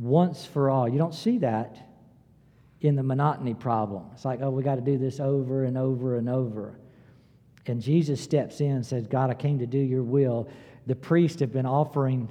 Once 0.00 0.46
for 0.46 0.70
all. 0.70 0.88
You 0.88 0.98
don't 0.98 1.14
see 1.14 1.38
that 1.38 1.76
in 2.80 2.96
the 2.96 3.02
monotony 3.02 3.54
problem. 3.54 4.06
It's 4.14 4.24
like, 4.24 4.40
oh, 4.40 4.50
we 4.50 4.62
got 4.62 4.76
to 4.76 4.80
do 4.80 4.96
this 4.96 5.20
over 5.20 5.64
and 5.64 5.76
over 5.76 6.16
and 6.16 6.28
over. 6.28 6.80
And 7.66 7.80
Jesus 7.80 8.20
steps 8.20 8.60
in 8.60 8.72
and 8.72 8.86
says, 8.86 9.06
God, 9.06 9.30
I 9.30 9.34
came 9.34 9.58
to 9.58 9.66
do 9.66 9.78
your 9.78 10.02
will. 10.02 10.48
The 10.86 10.96
priests 10.96 11.40
have 11.40 11.52
been 11.52 11.66
offering 11.66 12.28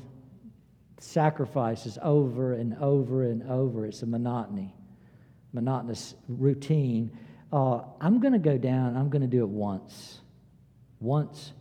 sacrifices 0.97 1.97
over 2.01 2.53
and 2.53 2.75
over 2.81 3.23
and 3.23 3.43
over. 3.49 3.85
It's 3.85 4.01
a 4.01 4.07
monotony, 4.07 4.73
monotonous 5.53 6.15
routine. 6.27 7.17
Uh, 7.53 7.81
I'm 8.01 8.19
going 8.19 8.33
to 8.33 8.39
go 8.39 8.57
down, 8.57 8.97
I'm 8.97 9.09
going 9.09 9.21
to 9.21 9.27
do 9.27 9.43
it 9.43 9.49
once. 9.49 10.19
Once 10.99 11.53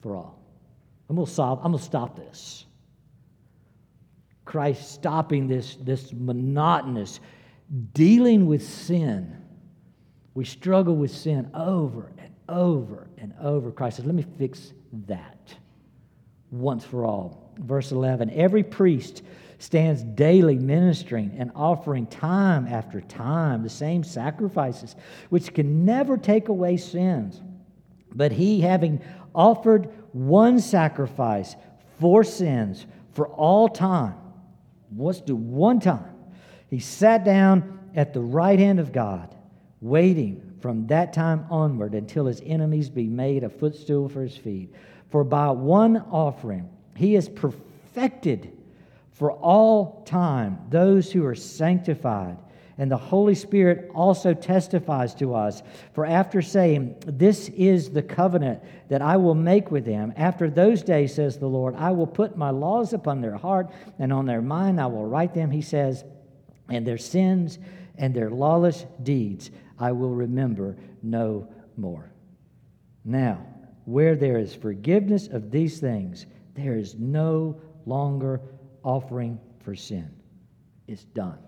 for 0.00 0.16
all. 0.16 0.40
I'm 1.08 1.16
going 1.16 1.26
to 1.26 1.32
solve, 1.32 1.58
I'm 1.60 1.72
going 1.72 1.78
to 1.78 1.84
stop 1.84 2.16
this. 2.16 2.64
Christ 4.46 4.92
stopping 4.92 5.48
this, 5.48 5.76
this 5.76 6.12
monotonous 6.12 7.20
dealing 7.92 8.46
with 8.46 8.66
sin. 8.66 9.36
We 10.34 10.44
struggle 10.44 10.96
with 10.96 11.10
sin 11.10 11.50
over 11.52 12.12
and 12.16 12.32
over 12.48 13.08
and 13.18 13.34
over. 13.40 13.70
Christ 13.72 13.96
says, 13.96 14.06
Let 14.06 14.14
me 14.14 14.24
fix 14.38 14.72
that 15.06 15.54
once 16.50 16.84
for 16.84 17.04
all. 17.04 17.52
Verse 17.58 17.90
11 17.90 18.30
Every 18.30 18.62
priest 18.62 19.22
stands 19.58 20.02
daily 20.02 20.58
ministering 20.58 21.34
and 21.38 21.50
offering 21.54 22.06
time 22.06 22.66
after 22.66 23.00
time 23.00 23.62
the 23.62 23.68
same 23.68 24.04
sacrifices, 24.04 24.94
which 25.30 25.54
can 25.54 25.84
never 25.84 26.16
take 26.16 26.48
away 26.48 26.76
sins. 26.76 27.40
But 28.14 28.32
he, 28.32 28.60
having 28.60 29.02
offered 29.34 29.90
one 30.12 30.60
sacrifice 30.60 31.56
for 31.98 32.22
sins 32.22 32.86
for 33.12 33.28
all 33.28 33.68
time, 33.68 34.14
what's 34.90 35.20
do 35.20 35.36
one 35.36 35.80
time? 35.80 36.14
He 36.68 36.78
sat 36.78 37.24
down 37.24 37.78
at 37.94 38.12
the 38.12 38.20
right 38.20 38.58
hand 38.58 38.80
of 38.80 38.92
God, 38.92 39.34
waiting 39.80 40.54
from 40.60 40.86
that 40.88 41.12
time 41.12 41.46
onward 41.50 41.94
until 41.94 42.26
his 42.26 42.42
enemies 42.44 42.88
be 42.88 43.06
made 43.06 43.44
a 43.44 43.48
footstool 43.48 44.08
for 44.08 44.22
his 44.22 44.36
feet. 44.36 44.74
For 45.10 45.24
by 45.24 45.50
one 45.50 45.98
offering 46.10 46.68
he 46.96 47.14
has 47.14 47.28
perfected 47.28 48.52
for 49.12 49.32
all 49.32 50.02
time 50.04 50.58
those 50.68 51.10
who 51.10 51.24
are 51.24 51.34
sanctified. 51.34 52.36
And 52.78 52.90
the 52.90 52.96
Holy 52.96 53.34
Spirit 53.34 53.90
also 53.94 54.34
testifies 54.34 55.14
to 55.16 55.34
us. 55.34 55.62
For 55.94 56.04
after 56.04 56.42
saying, 56.42 56.96
This 57.06 57.48
is 57.50 57.90
the 57.90 58.02
covenant 58.02 58.62
that 58.88 59.00
I 59.00 59.16
will 59.16 59.34
make 59.34 59.70
with 59.70 59.86
them, 59.86 60.12
after 60.16 60.50
those 60.50 60.82
days, 60.82 61.14
says 61.14 61.38
the 61.38 61.46
Lord, 61.46 61.74
I 61.74 61.92
will 61.92 62.06
put 62.06 62.36
my 62.36 62.50
laws 62.50 62.92
upon 62.92 63.20
their 63.20 63.36
heart, 63.36 63.70
and 63.98 64.12
on 64.12 64.26
their 64.26 64.42
mind 64.42 64.80
I 64.80 64.86
will 64.86 65.06
write 65.06 65.32
them, 65.32 65.50
he 65.50 65.62
says, 65.62 66.04
and 66.68 66.86
their 66.86 66.98
sins 66.98 67.58
and 67.96 68.14
their 68.14 68.30
lawless 68.30 68.84
deeds 69.02 69.50
I 69.78 69.92
will 69.92 70.14
remember 70.14 70.76
no 71.02 71.48
more. 71.76 72.10
Now, 73.04 73.46
where 73.84 74.16
there 74.16 74.38
is 74.38 74.54
forgiveness 74.54 75.28
of 75.28 75.50
these 75.50 75.78
things, 75.78 76.26
there 76.54 76.76
is 76.76 76.94
no 76.96 77.60
longer 77.84 78.40
offering 78.82 79.38
for 79.60 79.74
sin. 79.74 80.10
It's 80.88 81.04
done. 81.04 81.38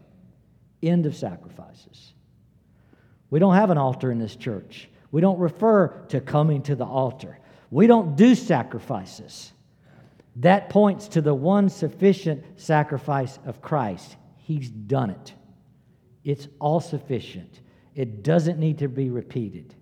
End 0.83 1.07
of 1.07 1.17
sacrifices. 1.17 2.13
We 3.31 3.39
don't 3.39 3.55
have 3.55 3.71
an 3.71 3.79
altar 3.79 4.11
in 4.11 4.19
this 4.19 4.37
church. 4.37 4.89
We 5.11 5.21
don't 5.21 5.39
refer 5.39 5.89
to 6.09 6.21
coming 6.21 6.63
to 6.63 6.75
the 6.75 6.85
altar. 6.85 7.39
We 7.71 7.87
don't 7.87 8.17
do 8.17 8.35
sacrifices. 8.35 9.53
That 10.37 10.71
points 10.71 11.09
to 11.09 11.21
the 11.21 11.35
one 11.35 11.69
sufficient 11.69 12.61
sacrifice 12.61 13.39
of 13.45 13.61
Christ. 13.61 14.17
He's 14.37 14.71
done 14.71 15.11
it. 15.11 15.35
It's 16.25 16.49
all 16.59 16.81
sufficient. 16.81 17.61
It 17.95 18.23
doesn't 18.23 18.59
need 18.59 18.79
to 18.79 18.89
be 18.89 19.11
repeated. 19.11 19.75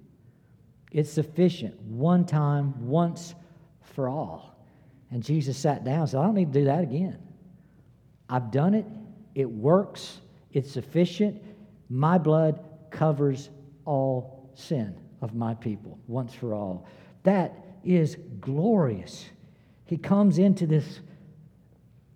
It's 0.93 1.13
sufficient 1.13 1.79
one 1.83 2.25
time, 2.25 2.87
once 2.87 3.35
for 3.83 4.09
all. 4.09 4.57
And 5.11 5.23
Jesus 5.23 5.57
sat 5.57 5.85
down 5.85 6.01
and 6.01 6.09
said, 6.09 6.21
I 6.21 6.25
don't 6.25 6.35
need 6.35 6.53
to 6.53 6.61
do 6.61 6.65
that 6.65 6.83
again. 6.83 7.19
I've 8.29 8.51
done 8.51 8.75
it. 8.75 8.87
It 9.35 9.51
works. 9.51 10.21
It's 10.57 10.73
sufficient. 10.73 11.43
My 11.91 12.17
blood 12.17 12.59
covers 12.91 13.51
all 13.85 14.51
sin 14.55 14.97
of 15.21 15.35
my 15.35 15.53
people 15.53 15.99
once 16.07 16.33
for 16.33 16.55
all. 16.55 16.87
That 17.25 17.53
is 17.85 18.17
glorious. 18.41 19.27
He 19.85 19.99
comes 19.99 20.39
into 20.39 20.67
this 20.67 21.01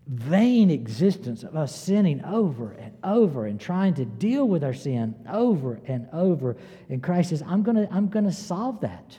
vain 0.06 0.70
existence 0.70 1.42
of 1.42 1.54
us 1.54 1.76
sinning 1.76 2.24
over 2.24 2.72
and 2.72 2.96
over 3.04 3.44
and 3.44 3.60
trying 3.60 3.92
to 3.92 4.06
deal 4.06 4.48
with 4.48 4.64
our 4.64 4.72
sin 4.72 5.14
over 5.30 5.78
and 5.86 6.08
over. 6.10 6.56
And 6.88 7.02
Christ 7.02 7.28
says, 7.28 7.42
I'm 7.46 7.62
going 7.62 7.76
to 7.76 7.92
I'm 7.92 8.08
going 8.08 8.24
to 8.24 8.32
solve 8.32 8.80
that. 8.80 9.18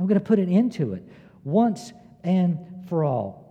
I'm 0.00 0.06
going 0.06 0.18
to 0.18 0.24
put 0.24 0.38
an 0.38 0.48
end 0.48 0.72
to 0.72 0.94
it 0.94 1.06
once 1.44 1.92
and 2.24 2.86
for 2.88 3.04
all. 3.04 3.41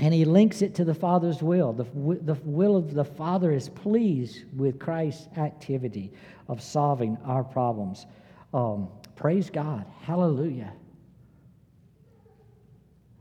And 0.00 0.14
he 0.14 0.24
links 0.24 0.62
it 0.62 0.74
to 0.76 0.84
the 0.84 0.94
Father's 0.94 1.42
will. 1.42 1.74
The, 1.74 1.84
the 2.22 2.40
will 2.42 2.74
of 2.74 2.94
the 2.94 3.04
Father 3.04 3.52
is 3.52 3.68
pleased 3.68 4.44
with 4.56 4.78
Christ's 4.78 5.28
activity 5.36 6.10
of 6.48 6.62
solving 6.62 7.18
our 7.24 7.44
problems. 7.44 8.06
Um, 8.54 8.88
praise 9.14 9.50
God. 9.50 9.84
Hallelujah. 10.02 10.72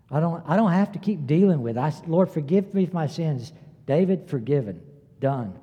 I 0.09 0.21
don't, 0.21 0.41
I 0.47 0.55
don't 0.55 0.71
have 0.71 0.93
to 0.93 0.99
keep 0.99 1.27
dealing 1.27 1.61
with 1.61 1.77
it. 1.77 1.93
Lord, 2.07 2.29
forgive 2.29 2.73
me 2.73 2.85
for 2.85 2.95
my 2.95 3.07
sins. 3.07 3.51
David, 3.85 4.29
forgiven. 4.29 4.81
Done. 5.19 5.59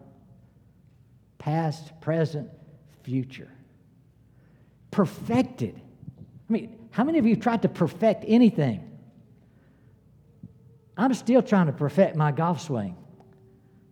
Past, 1.38 1.98
present, 2.02 2.50
future. 3.02 3.50
Perfected. 4.90 5.80
I 6.18 6.52
mean, 6.52 6.88
how 6.90 7.04
many 7.04 7.18
of 7.18 7.26
you 7.26 7.36
tried 7.36 7.62
to 7.62 7.70
perfect 7.70 8.24
anything? 8.28 8.85
I'm 10.96 11.12
still 11.14 11.42
trying 11.42 11.66
to 11.66 11.72
perfect 11.72 12.16
my 12.16 12.32
golf 12.32 12.62
swing. 12.62 12.96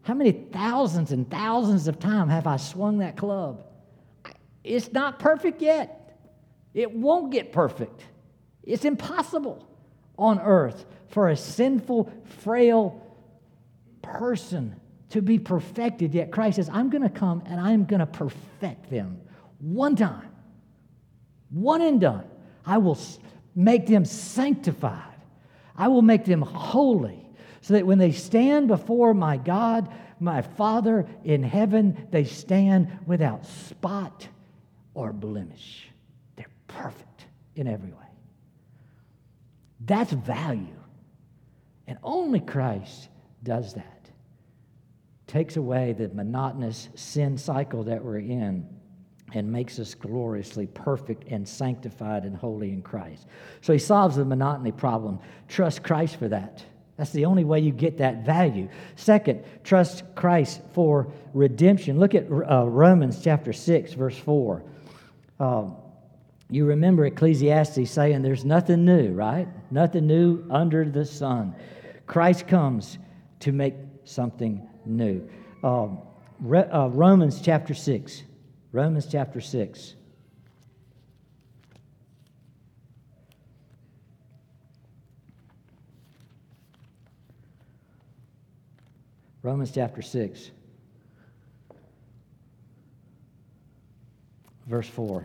How 0.02 0.14
many 0.14 0.32
thousands 0.32 1.12
and 1.12 1.30
thousands 1.30 1.88
of 1.88 1.98
times 1.98 2.30
have 2.30 2.46
I 2.46 2.56
swung 2.56 2.98
that 2.98 3.16
club? 3.16 3.64
It's 4.62 4.92
not 4.92 5.18
perfect 5.18 5.60
yet. 5.62 6.18
It 6.72 6.92
won't 6.92 7.30
get 7.30 7.52
perfect. 7.52 8.04
It's 8.62 8.84
impossible 8.84 9.66
on 10.18 10.40
earth 10.40 10.84
for 11.08 11.28
a 11.28 11.36
sinful, 11.36 12.12
frail 12.42 13.00
person 14.02 14.74
to 15.10 15.22
be 15.22 15.38
perfected. 15.38 16.14
Yet 16.14 16.32
Christ 16.32 16.56
says, 16.56 16.68
I'm 16.68 16.90
going 16.90 17.02
to 17.02 17.08
come 17.08 17.42
and 17.46 17.60
I'm 17.60 17.84
going 17.84 18.00
to 18.00 18.06
perfect 18.06 18.90
them 18.90 19.20
one 19.58 19.96
time, 19.96 20.28
one 21.50 21.80
and 21.80 22.00
done. 22.00 22.24
I 22.66 22.78
will 22.78 22.98
make 23.54 23.86
them 23.86 24.04
sanctified, 24.04 25.13
I 25.76 25.88
will 25.88 26.02
make 26.02 26.24
them 26.24 26.42
holy. 26.42 27.20
So 27.62 27.74
that 27.74 27.86
when 27.86 27.98
they 27.98 28.12
stand 28.12 28.68
before 28.68 29.14
my 29.14 29.38
God, 29.38 29.90
my 30.20 30.42
Father 30.42 31.06
in 31.24 31.42
heaven, 31.42 32.08
they 32.10 32.24
stand 32.24 32.98
without 33.06 33.46
spot 33.46 34.28
or 34.92 35.12
blemish. 35.12 35.88
They're 36.36 36.46
perfect 36.68 37.26
in 37.56 37.66
every 37.66 37.90
way. 37.90 37.98
That's 39.80 40.12
value. 40.12 40.78
And 41.86 41.98
only 42.02 42.40
Christ 42.40 43.08
does 43.42 43.74
that. 43.74 44.10
Takes 45.26 45.56
away 45.56 45.94
the 45.94 46.08
monotonous 46.08 46.88
sin 46.94 47.38
cycle 47.38 47.84
that 47.84 48.04
we're 48.04 48.18
in 48.18 48.68
and 49.32 49.50
makes 49.50 49.78
us 49.78 49.94
gloriously 49.94 50.66
perfect 50.66 51.24
and 51.28 51.48
sanctified 51.48 52.24
and 52.24 52.36
holy 52.36 52.70
in 52.70 52.82
Christ. 52.82 53.26
So 53.62 53.72
he 53.72 53.78
solves 53.78 54.16
the 54.16 54.24
monotony 54.24 54.72
problem. 54.72 55.18
Trust 55.48 55.82
Christ 55.82 56.16
for 56.16 56.28
that. 56.28 56.62
That's 56.96 57.10
the 57.10 57.24
only 57.24 57.44
way 57.44 57.58
you 57.60 57.72
get 57.72 57.98
that 57.98 58.24
value. 58.24 58.68
Second, 58.94 59.44
trust 59.64 60.04
Christ 60.14 60.60
for 60.72 61.12
redemption. 61.32 61.98
Look 61.98 62.14
at 62.14 62.30
uh, 62.30 62.66
Romans 62.66 63.20
chapter 63.22 63.52
6, 63.52 63.94
verse 63.94 64.16
4. 64.16 64.62
Um, 65.40 65.76
you 66.50 66.66
remember 66.66 67.04
Ecclesiastes 67.06 67.90
saying 67.90 68.22
there's 68.22 68.44
nothing 68.44 68.84
new, 68.84 69.12
right? 69.12 69.48
Nothing 69.72 70.06
new 70.06 70.44
under 70.50 70.84
the 70.88 71.04
sun. 71.04 71.56
Christ 72.06 72.46
comes 72.46 72.98
to 73.40 73.50
make 73.50 73.74
something 74.04 74.68
new. 74.84 75.28
Um, 75.64 75.98
Re- 76.40 76.68
uh, 76.70 76.88
Romans 76.88 77.40
chapter 77.40 77.74
6. 77.74 78.22
Romans 78.74 79.06
chapter 79.06 79.40
6. 79.40 79.94
Romans 89.42 89.70
chapter 89.70 90.02
6. 90.02 90.50
verse 94.66 94.88
4. 94.88 95.24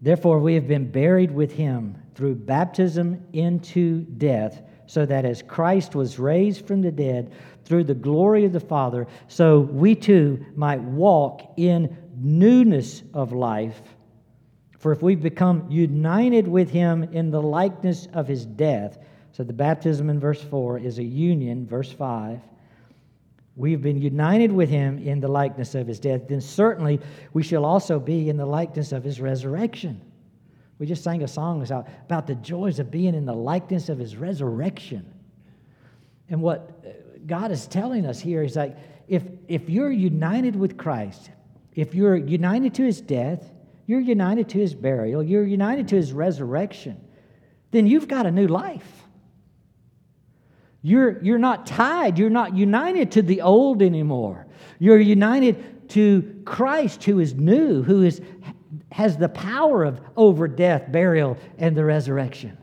Therefore, 0.00 0.38
we 0.38 0.54
have 0.54 0.68
been 0.68 0.88
buried 0.88 1.32
with 1.32 1.50
him 1.50 2.00
through 2.14 2.36
baptism 2.36 3.26
into 3.32 4.02
death, 4.02 4.62
so 4.86 5.04
that 5.06 5.24
as 5.24 5.42
Christ 5.42 5.96
was 5.96 6.20
raised 6.20 6.68
from 6.68 6.82
the 6.82 6.92
dead 6.92 7.32
through 7.64 7.84
the 7.84 7.94
glory 7.94 8.44
of 8.44 8.52
the 8.52 8.60
Father, 8.60 9.06
so 9.28 9.60
we 9.60 9.94
too 9.94 10.44
might 10.54 10.80
walk 10.80 11.54
in 11.56 11.96
newness 12.16 13.02
of 13.14 13.32
life. 13.32 13.80
For 14.78 14.92
if 14.92 15.02
we've 15.02 15.22
become 15.22 15.70
united 15.70 16.48
with 16.48 16.70
him 16.70 17.04
in 17.04 17.30
the 17.30 17.40
likeness 17.40 18.08
of 18.12 18.26
his 18.26 18.44
death, 18.44 18.98
so 19.30 19.44
the 19.44 19.52
baptism 19.52 20.10
in 20.10 20.18
verse 20.18 20.42
4 20.42 20.78
is 20.78 20.98
a 20.98 21.04
union, 21.04 21.66
verse 21.66 21.92
5. 21.92 22.40
We've 23.54 23.82
been 23.82 24.00
united 24.00 24.50
with 24.50 24.68
him 24.68 24.98
in 24.98 25.20
the 25.20 25.28
likeness 25.28 25.74
of 25.74 25.86
his 25.86 26.00
death, 26.00 26.22
then 26.28 26.40
certainly 26.40 27.00
we 27.32 27.42
shall 27.42 27.64
also 27.64 28.00
be 28.00 28.28
in 28.28 28.36
the 28.36 28.46
likeness 28.46 28.92
of 28.92 29.04
his 29.04 29.20
resurrection. 29.20 30.00
We 30.78 30.86
just 30.86 31.04
sang 31.04 31.22
a 31.22 31.28
song 31.28 31.62
about 31.62 32.26
the 32.26 32.34
joys 32.34 32.78
of 32.80 32.90
being 32.90 33.14
in 33.14 33.24
the 33.24 33.34
likeness 33.34 33.88
of 33.88 33.98
his 33.98 34.16
resurrection. 34.16 35.08
And 36.28 36.42
what 36.42 37.01
God 37.26 37.50
is 37.50 37.66
telling 37.66 38.06
us 38.06 38.20
here, 38.20 38.42
He's 38.42 38.56
like, 38.56 38.76
if, 39.08 39.22
if 39.48 39.68
you're 39.68 39.90
united 39.90 40.56
with 40.56 40.76
Christ, 40.76 41.30
if 41.74 41.94
you're 41.94 42.16
united 42.16 42.74
to 42.74 42.84
his 42.84 43.00
death, 43.00 43.50
you're 43.86 44.00
united 44.00 44.48
to 44.50 44.58
his 44.58 44.74
burial, 44.74 45.22
you're 45.22 45.46
united 45.46 45.88
to 45.88 45.96
his 45.96 46.12
resurrection, 46.12 47.00
then 47.70 47.86
you've 47.86 48.08
got 48.08 48.26
a 48.26 48.30
new 48.30 48.46
life. 48.46 48.86
You're, 50.82 51.22
you're 51.22 51.38
not 51.38 51.66
tied, 51.66 52.18
you're 52.18 52.30
not 52.30 52.56
united 52.56 53.12
to 53.12 53.22
the 53.22 53.42
old 53.42 53.82
anymore. 53.82 54.46
You're 54.78 54.98
united 54.98 55.88
to 55.90 56.42
Christ 56.44 57.04
who 57.04 57.20
is 57.20 57.34
new, 57.34 57.82
who 57.82 58.02
is, 58.02 58.20
has 58.90 59.16
the 59.16 59.28
power 59.28 59.84
of 59.84 60.00
over 60.16 60.48
death, 60.48 60.90
burial, 60.90 61.38
and 61.58 61.76
the 61.76 61.84
resurrection. 61.84 62.58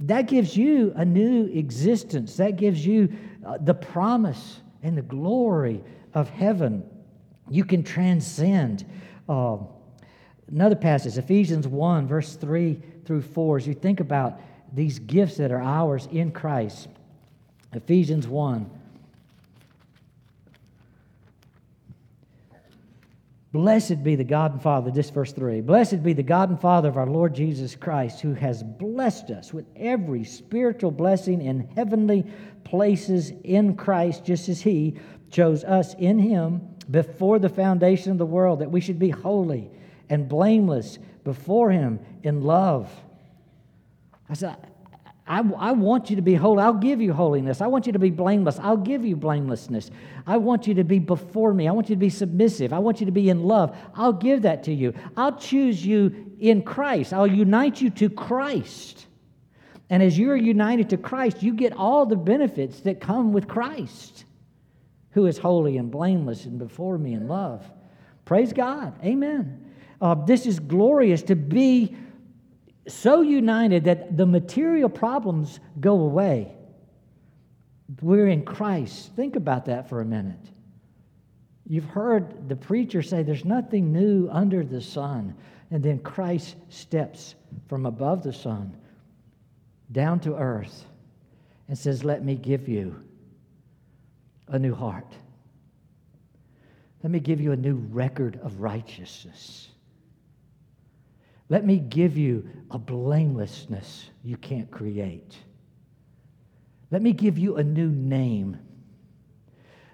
That 0.00 0.22
gives 0.28 0.56
you 0.56 0.92
a 0.94 1.04
new 1.04 1.46
existence. 1.46 2.36
That 2.36 2.56
gives 2.56 2.84
you 2.84 3.12
uh, 3.44 3.58
the 3.60 3.74
promise 3.74 4.60
and 4.82 4.96
the 4.96 5.02
glory 5.02 5.82
of 6.14 6.28
heaven. 6.30 6.88
You 7.50 7.64
can 7.64 7.82
transcend. 7.82 8.84
Uh, 9.28 9.58
another 10.48 10.76
passage, 10.76 11.18
Ephesians 11.18 11.66
1, 11.66 12.06
verse 12.06 12.36
3 12.36 12.80
through 13.04 13.22
4, 13.22 13.56
as 13.58 13.66
you 13.66 13.74
think 13.74 14.00
about 14.00 14.40
these 14.72 14.98
gifts 14.98 15.36
that 15.38 15.50
are 15.50 15.62
ours 15.62 16.08
in 16.12 16.30
Christ. 16.30 16.88
Ephesians 17.72 18.28
1. 18.28 18.70
Blessed 23.50 24.04
be 24.04 24.14
the 24.14 24.24
God 24.24 24.52
and 24.52 24.62
Father, 24.62 24.90
this 24.90 25.08
verse 25.08 25.32
3. 25.32 25.62
Blessed 25.62 26.02
be 26.02 26.12
the 26.12 26.22
God 26.22 26.50
and 26.50 26.60
Father 26.60 26.90
of 26.90 26.98
our 26.98 27.06
Lord 27.06 27.34
Jesus 27.34 27.74
Christ, 27.74 28.20
who 28.20 28.34
has 28.34 28.62
blessed 28.62 29.30
us 29.30 29.54
with 29.54 29.64
every 29.74 30.22
spiritual 30.24 30.90
blessing 30.90 31.40
in 31.40 31.66
heavenly 31.74 32.26
places 32.64 33.32
in 33.44 33.74
Christ, 33.74 34.24
just 34.24 34.50
as 34.50 34.60
He 34.60 34.98
chose 35.30 35.64
us 35.64 35.94
in 35.94 36.18
Him 36.18 36.60
before 36.90 37.38
the 37.38 37.48
foundation 37.48 38.12
of 38.12 38.18
the 38.18 38.26
world, 38.26 38.58
that 38.58 38.70
we 38.70 38.82
should 38.82 38.98
be 38.98 39.10
holy 39.10 39.70
and 40.10 40.28
blameless 40.28 40.98
before 41.24 41.70
Him 41.70 42.00
in 42.22 42.42
love. 42.42 42.90
I 44.28 44.34
said, 44.34 44.56
I, 45.28 45.40
I 45.58 45.72
want 45.72 46.08
you 46.08 46.16
to 46.16 46.22
be 46.22 46.34
holy. 46.34 46.62
I'll 46.62 46.72
give 46.72 47.00
you 47.00 47.12
holiness. 47.12 47.60
I 47.60 47.66
want 47.66 47.86
you 47.86 47.92
to 47.92 47.98
be 47.98 48.10
blameless. 48.10 48.58
I'll 48.58 48.78
give 48.78 49.04
you 49.04 49.14
blamelessness. 49.14 49.90
I 50.26 50.38
want 50.38 50.66
you 50.66 50.74
to 50.74 50.84
be 50.84 50.98
before 50.98 51.52
me. 51.52 51.68
I 51.68 51.72
want 51.72 51.90
you 51.90 51.94
to 51.94 52.00
be 52.00 52.10
submissive. 52.10 52.72
I 52.72 52.78
want 52.78 53.00
you 53.00 53.06
to 53.06 53.12
be 53.12 53.28
in 53.28 53.44
love. 53.44 53.76
I'll 53.94 54.12
give 54.12 54.42
that 54.42 54.64
to 54.64 54.72
you. 54.72 54.94
I'll 55.16 55.36
choose 55.36 55.84
you 55.84 56.32
in 56.40 56.62
Christ. 56.62 57.12
I'll 57.12 57.26
unite 57.26 57.80
you 57.80 57.90
to 57.90 58.08
Christ. 58.08 59.06
And 59.90 60.02
as 60.02 60.18
you're 60.18 60.36
united 60.36 60.90
to 60.90 60.96
Christ, 60.96 61.42
you 61.42 61.52
get 61.52 61.72
all 61.74 62.06
the 62.06 62.16
benefits 62.16 62.80
that 62.80 63.00
come 63.00 63.32
with 63.32 63.46
Christ 63.46 64.24
who 65.10 65.26
is 65.26 65.38
holy 65.38 65.76
and 65.76 65.90
blameless 65.90 66.44
and 66.44 66.58
before 66.58 66.96
me 66.96 67.14
in 67.14 67.28
love. 67.28 67.68
Praise 68.24 68.52
God. 68.52 68.94
Amen. 69.04 69.72
Uh, 70.00 70.14
this 70.14 70.46
is 70.46 70.60
glorious 70.60 71.22
to 71.24 71.34
be 71.34 71.96
so 72.88 73.22
united 73.22 73.84
that 73.84 74.16
the 74.16 74.26
material 74.26 74.88
problems 74.88 75.60
go 75.80 76.00
away. 76.00 76.52
We're 78.02 78.28
in 78.28 78.44
Christ. 78.44 79.12
Think 79.16 79.36
about 79.36 79.66
that 79.66 79.88
for 79.88 80.00
a 80.00 80.04
minute. 80.04 80.50
You've 81.66 81.84
heard 81.84 82.48
the 82.48 82.56
preacher 82.56 83.02
say 83.02 83.22
there's 83.22 83.44
nothing 83.44 83.92
new 83.92 84.28
under 84.30 84.64
the 84.64 84.80
sun. 84.80 85.34
And 85.70 85.82
then 85.82 85.98
Christ 85.98 86.56
steps 86.70 87.34
from 87.66 87.84
above 87.84 88.22
the 88.22 88.32
sun 88.32 88.74
down 89.92 90.20
to 90.20 90.34
earth 90.34 90.86
and 91.68 91.76
says, 91.76 92.04
Let 92.04 92.24
me 92.24 92.34
give 92.34 92.68
you 92.68 93.02
a 94.48 94.58
new 94.58 94.74
heart. 94.74 95.14
Let 97.02 97.12
me 97.12 97.20
give 97.20 97.40
you 97.40 97.52
a 97.52 97.56
new 97.56 97.76
record 97.76 98.40
of 98.42 98.60
righteousness. 98.60 99.68
Let 101.48 101.64
me 101.64 101.78
give 101.78 102.16
you 102.16 102.48
a 102.70 102.78
blamelessness 102.78 104.10
you 104.22 104.36
can't 104.36 104.70
create. 104.70 105.36
Let 106.90 107.02
me 107.02 107.12
give 107.12 107.38
you 107.38 107.56
a 107.56 107.64
new 107.64 107.88
name. 107.88 108.58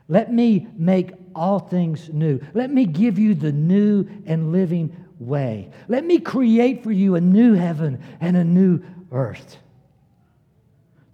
Let 0.09 0.33
me 0.33 0.67
make 0.77 1.13
all 1.35 1.59
things 1.59 2.11
new. 2.13 2.41
Let 2.53 2.71
me 2.71 2.87
give 2.87 3.19
you 3.19 3.35
the 3.35 3.53
new 3.53 4.07
and 4.27 4.53
living 4.53 4.95
way. 5.19 5.71
Let 5.89 6.05
me 6.05 6.19
create 6.19 6.83
for 6.83 6.93
you 6.93 7.15
a 7.15 7.21
new 7.21 7.55
heaven 7.55 8.03
and 8.21 8.37
a 8.37 8.45
new 8.45 8.83
earth. 9.11 9.57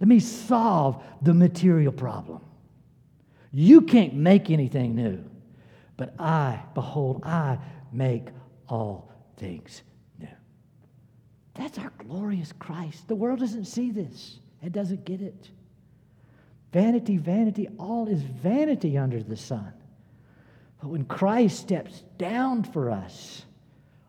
Let 0.01 0.09
me 0.09 0.19
solve 0.19 1.03
the 1.23 1.35
material 1.35 1.93
problem. 1.93 2.41
You 3.53 3.83
can't 3.83 4.15
make 4.15 4.51
anything 4.51 4.95
new, 4.95 5.23
but 5.97 6.15
I, 6.19 6.63
behold, 6.75 7.23
I 7.25 7.59
make 7.93 8.29
all 8.69 9.13
things. 9.37 9.83
That's 11.61 11.79
our 11.79 11.93
glorious 11.99 12.55
Christ. 12.59 13.07
The 13.07 13.15
world 13.15 13.39
doesn't 13.39 13.67
see 13.67 13.91
this, 13.91 14.39
it 14.63 14.73
doesn't 14.73 15.05
get 15.05 15.21
it. 15.21 15.51
Vanity, 16.73 17.19
vanity, 17.19 17.69
all 17.79 18.09
is 18.09 18.23
vanity 18.23 18.97
under 18.97 19.23
the 19.23 19.37
sun. 19.37 19.71
But 20.81 20.89
when 20.89 21.05
Christ 21.05 21.59
steps 21.59 22.03
down 22.17 22.63
for 22.63 22.91
us, 22.91 23.45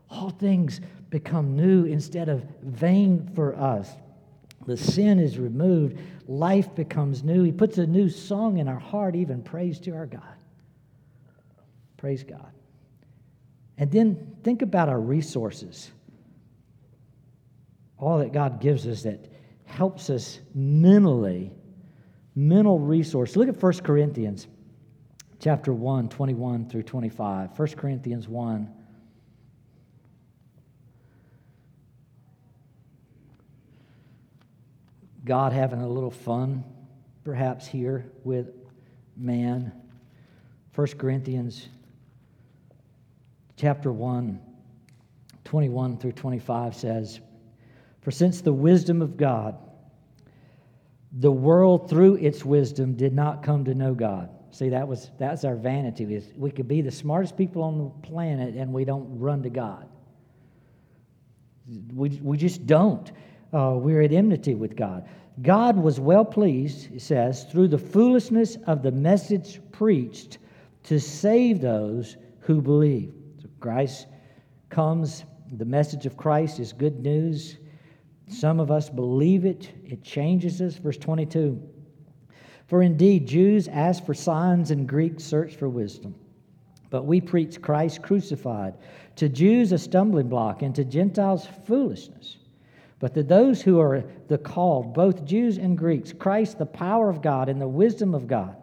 all 0.10 0.30
things 0.30 0.80
become 1.10 1.58
new 1.58 1.84
instead 1.84 2.30
of 2.30 2.46
vain 2.62 3.30
for 3.36 3.54
us. 3.58 3.90
The 4.66 4.78
sin 4.78 5.20
is 5.20 5.38
removed, 5.38 6.00
life 6.28 6.74
becomes 6.74 7.22
new. 7.22 7.44
He 7.44 7.52
puts 7.52 7.78
a 7.78 7.86
new 7.86 8.08
song 8.08 8.60
in 8.60 8.70
our 8.70 8.80
heart, 8.80 9.14
even 9.16 9.42
praise 9.42 9.78
to 9.82 9.92
our 9.92 10.06
God. 10.06 10.38
Praise 11.98 12.24
God. 12.24 12.54
And 13.78 13.92
then 13.92 14.38
think 14.44 14.62
about 14.62 14.88
our 14.88 15.02
resources. 15.02 15.92
All 18.02 18.18
that 18.18 18.34
God 18.34 18.60
gives 18.60 18.88
us 18.88 19.04
that 19.04 19.32
helps 19.66 20.10
us 20.10 20.40
mentally, 20.56 21.52
mental 22.36 22.80
resource. 22.80 23.36
Look 23.36 23.48
at 23.48 23.62
1 23.62 23.74
Corinthians 23.84 24.48
chapter 25.40 25.72
1, 25.72 26.10
21 26.10 26.68
through 26.68 26.82
25. 26.82 27.58
1 27.58 27.68
Corinthians 27.70 28.28
1. 28.28 28.74
God 35.24 35.54
having 35.54 35.82
a 35.82 35.88
little 35.88 36.10
fun, 36.10 36.64
perhaps, 37.24 37.68
here 37.68 38.12
with 38.24 38.50
man. 39.16 39.72
1 40.74 40.88
Corinthians 40.98 41.68
chapter 43.58 43.92
1, 43.92 44.42
21 45.44 45.98
through 45.98 46.14
25 46.14 46.76
says, 46.76 47.20
For 48.02 48.12
since 48.12 48.42
the 48.42 48.54
wisdom 48.54 49.02
of 49.02 49.18
God, 49.18 49.58
the 51.12 51.32
world 51.32 51.90
through 51.90 52.16
its 52.16 52.44
wisdom 52.44 52.96
did 52.96 53.14
not 53.14 53.44
come 53.44 53.66
to 53.66 53.76
know 53.76 53.94
God. 53.94 54.30
See, 54.52 54.70
that 54.70 54.88
was 54.88 55.12
that's 55.18 55.46
our 55.46 55.56
vanity. 55.56 56.04
Is 56.14 56.32
We 56.36 56.52
could 56.52 56.68
be 56.68 56.82
the 56.82 56.92
smartest 56.92 57.38
people 57.38 57.64
on 57.64 57.78
the 57.78 58.08
planet 58.08 58.56
and 58.56 58.74
we 58.74 58.86
don't 58.86 59.20
run 59.20 59.44
to 59.44 59.50
God. 59.50 59.88
We, 61.94 62.10
we 62.22 62.38
just 62.38 62.66
don't 62.66 63.12
uh, 63.54 63.74
we're 63.76 64.02
at 64.02 64.12
enmity 64.12 64.56
with 64.56 64.76
God. 64.76 65.08
God 65.42 65.78
was 65.78 66.00
well 66.00 66.26
pleased, 66.26 66.94
it 66.94 67.02
says, 67.02 67.46
through 67.46 67.70
the 67.70 67.78
foolishness 67.78 68.58
of 68.68 68.84
the 68.84 68.92
message 68.92 69.62
preached 69.72 70.38
to 70.84 71.00
save 71.00 71.62
those 71.62 72.18
who 72.40 72.62
believe. 72.62 73.14
So 73.42 73.50
Christ 73.60 74.08
comes, 74.70 75.24
the 75.54 75.66
message 75.66 76.06
of 76.06 76.18
Christ 76.18 76.60
is 76.60 76.74
good 76.74 77.00
news. 77.00 77.58
Some 78.32 78.62
of 78.62 78.72
us 78.72 78.90
believe 78.90 79.46
it, 79.46 79.72
it 79.86 80.04
changes 80.04 80.62
us. 80.62 80.76
Verse 80.76 80.98
22 80.98 81.62
For 82.68 82.82
indeed, 82.82 83.28
Jews 83.28 83.68
ask 83.68 84.06
for 84.06 84.14
signs 84.14 84.72
and 84.72 84.88
Greeks 84.88 85.24
search 85.24 85.56
for 85.56 85.68
wisdom. 85.68 86.16
But 86.90 87.06
we 87.06 87.20
preach 87.22 87.62
Christ 87.62 88.02
crucified, 88.02 88.74
to 89.18 89.30
Jews 89.30 89.72
a 89.72 89.78
stumbling 89.78 90.30
block, 90.30 90.62
and 90.62 90.74
to 90.76 90.86
Gentiles 90.86 91.48
foolishness. 91.66 92.38
But 93.00 93.14
to 93.16 93.24
those 93.24 93.62
who 93.62 93.80
are 93.80 94.04
the 94.28 94.38
called, 94.38 94.94
both 94.94 95.26
Jews 95.26 95.58
and 95.58 95.78
Greeks, 95.78 96.14
Christ 96.14 96.58
the 96.58 96.66
power 96.66 97.10
of 97.10 97.22
God 97.22 97.50
and 97.50 97.60
the 97.60 97.68
wisdom 97.68 98.14
of 98.14 98.28
God. 98.28 98.56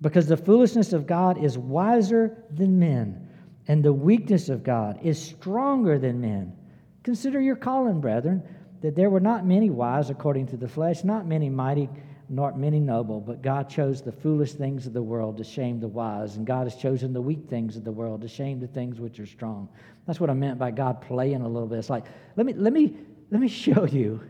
Because 0.00 0.28
the 0.28 0.36
foolishness 0.36 0.92
of 0.92 1.06
God 1.06 1.42
is 1.42 1.58
wiser 1.58 2.44
than 2.54 2.78
men, 2.78 3.28
and 3.66 3.84
the 3.84 3.92
weakness 3.92 4.48
of 4.48 4.62
God 4.62 4.98
is 5.02 5.20
stronger 5.20 5.98
than 5.98 6.20
men. 6.20 6.56
Consider 7.02 7.40
your 7.40 7.56
calling, 7.56 8.00
brethren, 8.00 8.42
that 8.80 8.94
there 8.94 9.10
were 9.10 9.20
not 9.20 9.44
many 9.44 9.70
wise 9.70 10.10
according 10.10 10.46
to 10.48 10.56
the 10.56 10.68
flesh, 10.68 11.04
not 11.04 11.26
many 11.26 11.48
mighty 11.48 11.88
not 12.28 12.58
many 12.58 12.78
noble, 12.78 13.20
but 13.20 13.40
God 13.40 13.70
chose 13.70 14.02
the 14.02 14.12
foolish 14.12 14.52
things 14.52 14.86
of 14.86 14.92
the 14.92 15.02
world 15.02 15.38
to 15.38 15.44
shame 15.44 15.80
the 15.80 15.88
wise, 15.88 16.36
and 16.36 16.46
God 16.46 16.64
has 16.64 16.76
chosen 16.76 17.12
the 17.12 17.22
weak 17.22 17.48
things 17.48 17.76
of 17.76 17.84
the 17.84 17.92
world 17.92 18.20
to 18.20 18.28
shame 18.28 18.60
the 18.60 18.66
things 18.66 19.00
which 19.00 19.18
are 19.18 19.26
strong. 19.26 19.68
That's 20.06 20.20
what 20.20 20.28
I 20.28 20.34
meant 20.34 20.58
by 20.58 20.70
God 20.70 21.00
playing 21.00 21.40
a 21.40 21.48
little 21.48 21.68
bit. 21.68 21.78
It's 21.78 21.88
like, 21.88 22.04
let 22.36 22.44
me, 22.44 22.52
let 22.52 22.72
me, 22.72 22.96
let 23.30 23.40
me 23.40 23.48
show 23.64 23.86
you. 23.86 24.20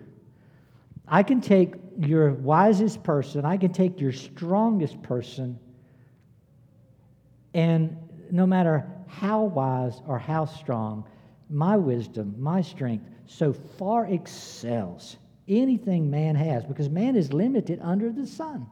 I 1.08 1.22
can 1.22 1.40
take 1.40 1.74
your 1.98 2.32
wisest 2.34 3.02
person, 3.02 3.44
I 3.44 3.56
can 3.56 3.72
take 3.72 4.00
your 4.00 4.12
strongest 4.12 5.02
person, 5.02 5.58
and 7.54 7.96
no 8.30 8.46
matter 8.46 8.86
how 9.08 9.42
wise 9.42 10.00
or 10.06 10.18
how 10.18 10.44
strong, 10.44 11.04
my 11.50 11.76
wisdom, 11.76 12.34
my 12.38 12.60
strength 12.60 13.06
so 13.28 13.52
far 13.52 14.06
excels 14.06 15.16
anything 15.46 16.10
man 16.10 16.34
has 16.34 16.64
because 16.64 16.88
man 16.88 17.14
is 17.14 17.32
limited 17.32 17.78
under 17.82 18.10
the 18.10 18.26
sun. 18.26 18.66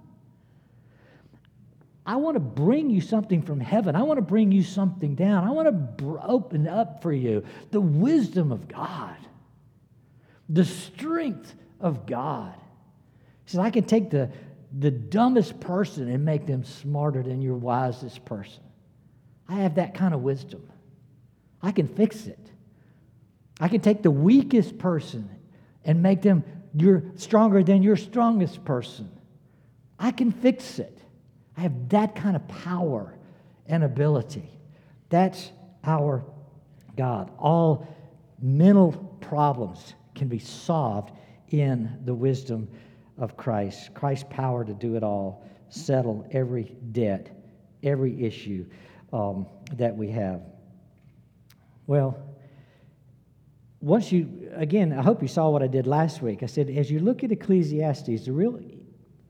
I 2.04 2.16
want 2.16 2.36
to 2.36 2.40
bring 2.40 2.88
you 2.88 3.00
something 3.00 3.42
from 3.42 3.60
heaven. 3.60 3.96
I 3.96 4.02
want 4.02 4.18
to 4.18 4.22
bring 4.22 4.52
you 4.52 4.62
something 4.62 5.14
down. 5.14 5.44
I 5.44 5.50
want 5.50 5.98
to 5.98 6.20
open 6.22 6.66
up 6.68 7.02
for 7.02 7.12
you 7.12 7.44
the 7.70 7.80
wisdom 7.80 8.52
of 8.52 8.68
God, 8.68 9.16
the 10.48 10.64
strength 10.64 11.54
of 11.80 12.06
God. 12.06 12.54
He 13.44 13.50
says, 13.50 13.60
I 13.60 13.70
can 13.70 13.84
take 13.84 14.10
the, 14.10 14.30
the 14.78 14.90
dumbest 14.90 15.60
person 15.60 16.08
and 16.08 16.24
make 16.24 16.46
them 16.46 16.64
smarter 16.64 17.22
than 17.22 17.42
your 17.42 17.56
wisest 17.56 18.24
person. 18.24 18.62
I 19.48 19.56
have 19.56 19.74
that 19.74 19.94
kind 19.94 20.14
of 20.14 20.22
wisdom. 20.22 20.66
I 21.60 21.72
can 21.72 21.88
fix 21.88 22.26
it. 22.26 22.38
I 23.60 23.68
can 23.68 23.80
take 23.80 24.02
the 24.02 24.10
weakest 24.10 24.78
person 24.78 25.28
and 25.84 26.02
make 26.02 26.22
them 26.22 26.44
you're 26.74 27.02
stronger 27.14 27.62
than 27.62 27.82
your 27.82 27.96
strongest 27.96 28.64
person. 28.64 29.10
I 29.98 30.10
can 30.10 30.30
fix 30.30 30.78
it. 30.78 30.98
I 31.56 31.62
have 31.62 31.88
that 31.88 32.14
kind 32.14 32.36
of 32.36 32.46
power 32.48 33.14
and 33.66 33.82
ability. 33.82 34.50
That's 35.08 35.50
our 35.84 36.22
God. 36.96 37.30
All 37.38 37.88
mental 38.42 38.92
problems 39.20 39.94
can 40.14 40.28
be 40.28 40.38
solved 40.38 41.12
in 41.48 41.98
the 42.04 42.14
wisdom 42.14 42.68
of 43.16 43.36
Christ. 43.36 43.94
Christ's 43.94 44.26
power 44.28 44.64
to 44.64 44.74
do 44.74 44.96
it 44.96 45.02
all, 45.02 45.46
settle 45.70 46.26
every 46.30 46.76
debt, 46.92 47.30
every 47.82 48.22
issue 48.22 48.66
um, 49.12 49.46
that 49.72 49.96
we 49.96 50.10
have. 50.10 50.42
Well, 51.86 52.18
once 53.86 54.10
you, 54.10 54.50
again, 54.56 54.92
I 54.92 55.00
hope 55.00 55.22
you 55.22 55.28
saw 55.28 55.48
what 55.48 55.62
I 55.62 55.68
did 55.68 55.86
last 55.86 56.20
week. 56.20 56.42
I 56.42 56.46
said, 56.46 56.68
as 56.68 56.90
you 56.90 56.98
look 56.98 57.22
at 57.22 57.30
Ecclesiastes, 57.30 58.24
the 58.24 58.32
real 58.32 58.60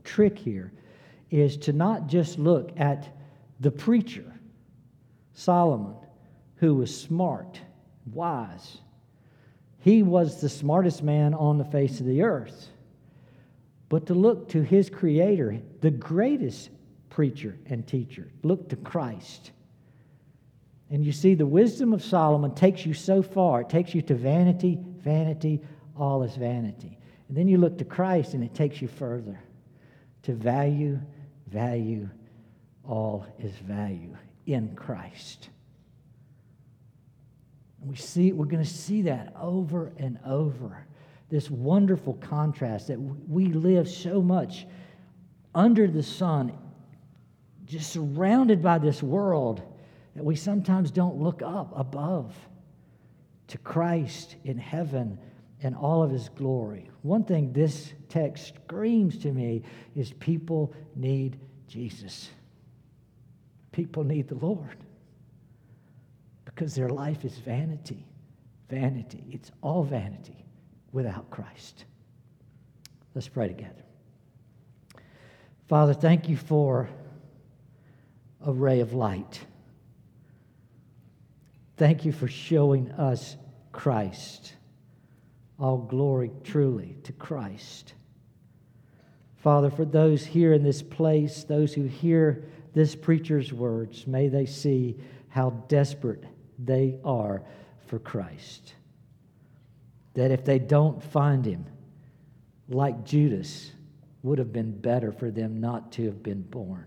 trick 0.03 0.39
here 0.39 0.73
is 1.31 1.59
to 1.59 1.75
not 1.75 2.07
just 2.07 2.39
look 2.39 2.73
at 2.79 3.15
the 3.61 3.71
preacher, 3.71 4.25
Solomon, 5.35 5.95
who 6.57 6.75
was 6.75 6.99
smart, 6.99 7.61
wise. 8.15 8.79
He 9.79 10.03
was 10.03 10.41
the 10.41 10.49
smartest 10.49 11.03
man 11.03 11.35
on 11.35 11.59
the 11.59 11.65
face 11.67 12.01
of 12.01 12.07
the 12.07 12.23
earth. 12.23 12.71
But 13.91 14.07
to 14.07 14.15
look 14.15 14.49
to 14.49 14.63
his 14.63 14.89
creator, 14.89 15.61
the 15.83 15.91
greatest 15.91 16.71
preacher 17.11 17.59
and 17.67 17.87
teacher, 17.87 18.33
look 18.43 18.71
to 18.71 18.77
Christ 18.77 19.51
and 20.91 21.05
you 21.05 21.13
see, 21.13 21.35
the 21.35 21.47
wisdom 21.47 21.93
of 21.93 22.03
Solomon 22.03 22.55
takes 22.55 22.87
you 22.87 22.95
so 22.95 23.23
far. 23.23 23.63
It 23.63 23.69
takes 23.69 23.95
you 23.95 24.03
to 24.03 24.15
vanity, 24.15 24.79
vanity, 24.99 25.61
all 25.97 26.23
is 26.23 26.37
vanity. 26.37 26.99
And 27.29 27.37
then 27.37 27.49
you 27.49 27.59
look 27.59 27.79
to 27.79 27.85
Christ 27.85 28.35
and 28.35 28.45
it 28.45 28.55
takes 28.55 28.81
you 28.81 28.87
further 28.87 29.41
to 30.23 30.33
value, 30.33 31.01
value, 31.49 32.09
all 32.85 33.27
is 33.41 33.53
value 33.57 34.17
in 34.47 34.77
Christ. 34.77 35.49
And 37.81 37.91
we 37.91 37.97
see, 37.97 38.33
we're 38.33 38.47
going 38.47 38.63
to 38.63 38.71
see 38.71 39.03
that 39.03 39.35
over 39.41 39.93
and 39.99 40.21
over. 40.25 40.87
This 41.29 41.51
wonderful 41.51 42.15
contrast 42.15 42.87
that 42.89 43.01
we 43.01 43.47
live 43.47 43.89
so 43.89 44.23
much 44.23 44.67
under 45.53 45.89
the 45.89 46.03
sun, 46.03 46.57
just 47.65 47.93
surrounded 47.93 48.63
by 48.63 48.79
this 48.79 49.03
world 49.03 49.63
that 50.17 50.25
we 50.25 50.35
sometimes 50.35 50.91
don't 50.91 51.17
look 51.17 51.43
up 51.43 51.73
above 51.77 52.35
to 53.49 53.59
Christ 53.59 54.37
in 54.45 54.57
heaven 54.57 55.19
and 55.63 55.77
all 55.77 56.03
of 56.03 56.11
his 56.11 56.31
glory. 56.31 56.89
One 57.03 57.23
thing 57.23 57.53
this 57.53 57.93
text 58.09 58.55
screams 58.67 59.19
to 59.19 59.33
me 59.33 59.63
is 59.95 60.13
people 60.15 60.73
need 60.95 61.39
Jesus. 61.69 62.31
People 63.73 64.05
need 64.05 64.27
the 64.29 64.37
Lord 64.37 64.79
because 66.47 66.75
their 66.75 66.89
life 66.89 67.25
is 67.25 67.37
vanity. 67.37 68.07
Vanity. 68.71 69.23
It's 69.31 69.53
all 69.61 69.85
vanity 69.85 70.47
without 70.93 71.29
Christ. 71.31 71.85
Let's 73.15 73.29
pray 73.29 73.49
together. 73.49 73.85
Father, 75.69 75.93
thank 75.93 76.27
you 76.29 76.39
for 76.39 76.89
a 78.45 78.53
ray 78.53 78.81
of 78.81 78.95
light. 78.95 79.45
Thank 81.77 82.05
you 82.05 82.13
for 82.13 82.29
showing 82.29 82.91
us 82.93 83.37
Christ. 83.73 84.55
All 85.59 85.79
glory 85.79 86.31
truly 86.45 86.97
to 87.05 87.13
Christ. 87.13 87.95
Father, 89.37 89.71
for 89.71 89.85
those 89.85 90.25
here 90.25 90.53
in 90.53 90.63
this 90.63 90.83
place, 90.83 91.45
those 91.45 91.73
who 91.75 91.85
hear 91.85 92.45
this 92.75 92.97
preacher's 92.97 93.53
words, 93.53 94.07
may 94.07 94.29
they 94.29 94.47
see 94.47 94.97
how 95.29 95.51
desperate 95.69 96.25
they 96.59 96.99
are 97.05 97.43
for 97.87 97.99
Christ. 97.99 98.75
That 100.15 100.31
if 100.31 100.45
they 100.45 100.59
don't 100.59 101.03
find 101.03 101.45
him, 101.45 101.67
like 102.69 103.05
Judas, 103.05 103.71
would 104.23 104.39
have 104.39 104.53
been 104.53 104.77
better 104.77 105.13
for 105.13 105.31
them 105.31 105.61
not 105.61 105.93
to 105.93 106.07
have 106.07 106.23
been 106.23 106.43
born. 106.43 106.87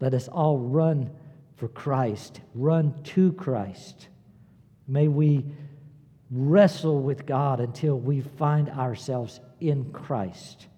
Let 0.00 0.14
us 0.14 0.28
all 0.28 0.58
run 0.58 1.10
for 1.58 1.68
Christ, 1.68 2.40
run 2.54 2.94
to 3.02 3.32
Christ. 3.32 4.08
May 4.86 5.08
we 5.08 5.44
wrestle 6.30 7.02
with 7.02 7.26
God 7.26 7.60
until 7.60 7.98
we 7.98 8.20
find 8.20 8.70
ourselves 8.70 9.40
in 9.60 9.92
Christ 9.92 10.68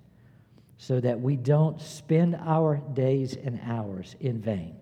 so 0.78 0.98
that 1.00 1.20
we 1.20 1.36
don't 1.36 1.80
spend 1.80 2.34
our 2.34 2.76
days 2.94 3.36
and 3.36 3.60
hours 3.66 4.16
in 4.20 4.40
vain. 4.40 4.74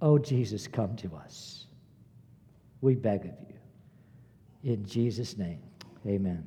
Oh, 0.00 0.16
Jesus, 0.16 0.68
come 0.68 0.94
to 0.96 1.14
us. 1.16 1.66
We 2.80 2.94
beg 2.94 3.22
of 3.26 3.32
you. 4.62 4.72
In 4.72 4.86
Jesus' 4.86 5.36
name, 5.36 5.58
amen. 6.06 6.46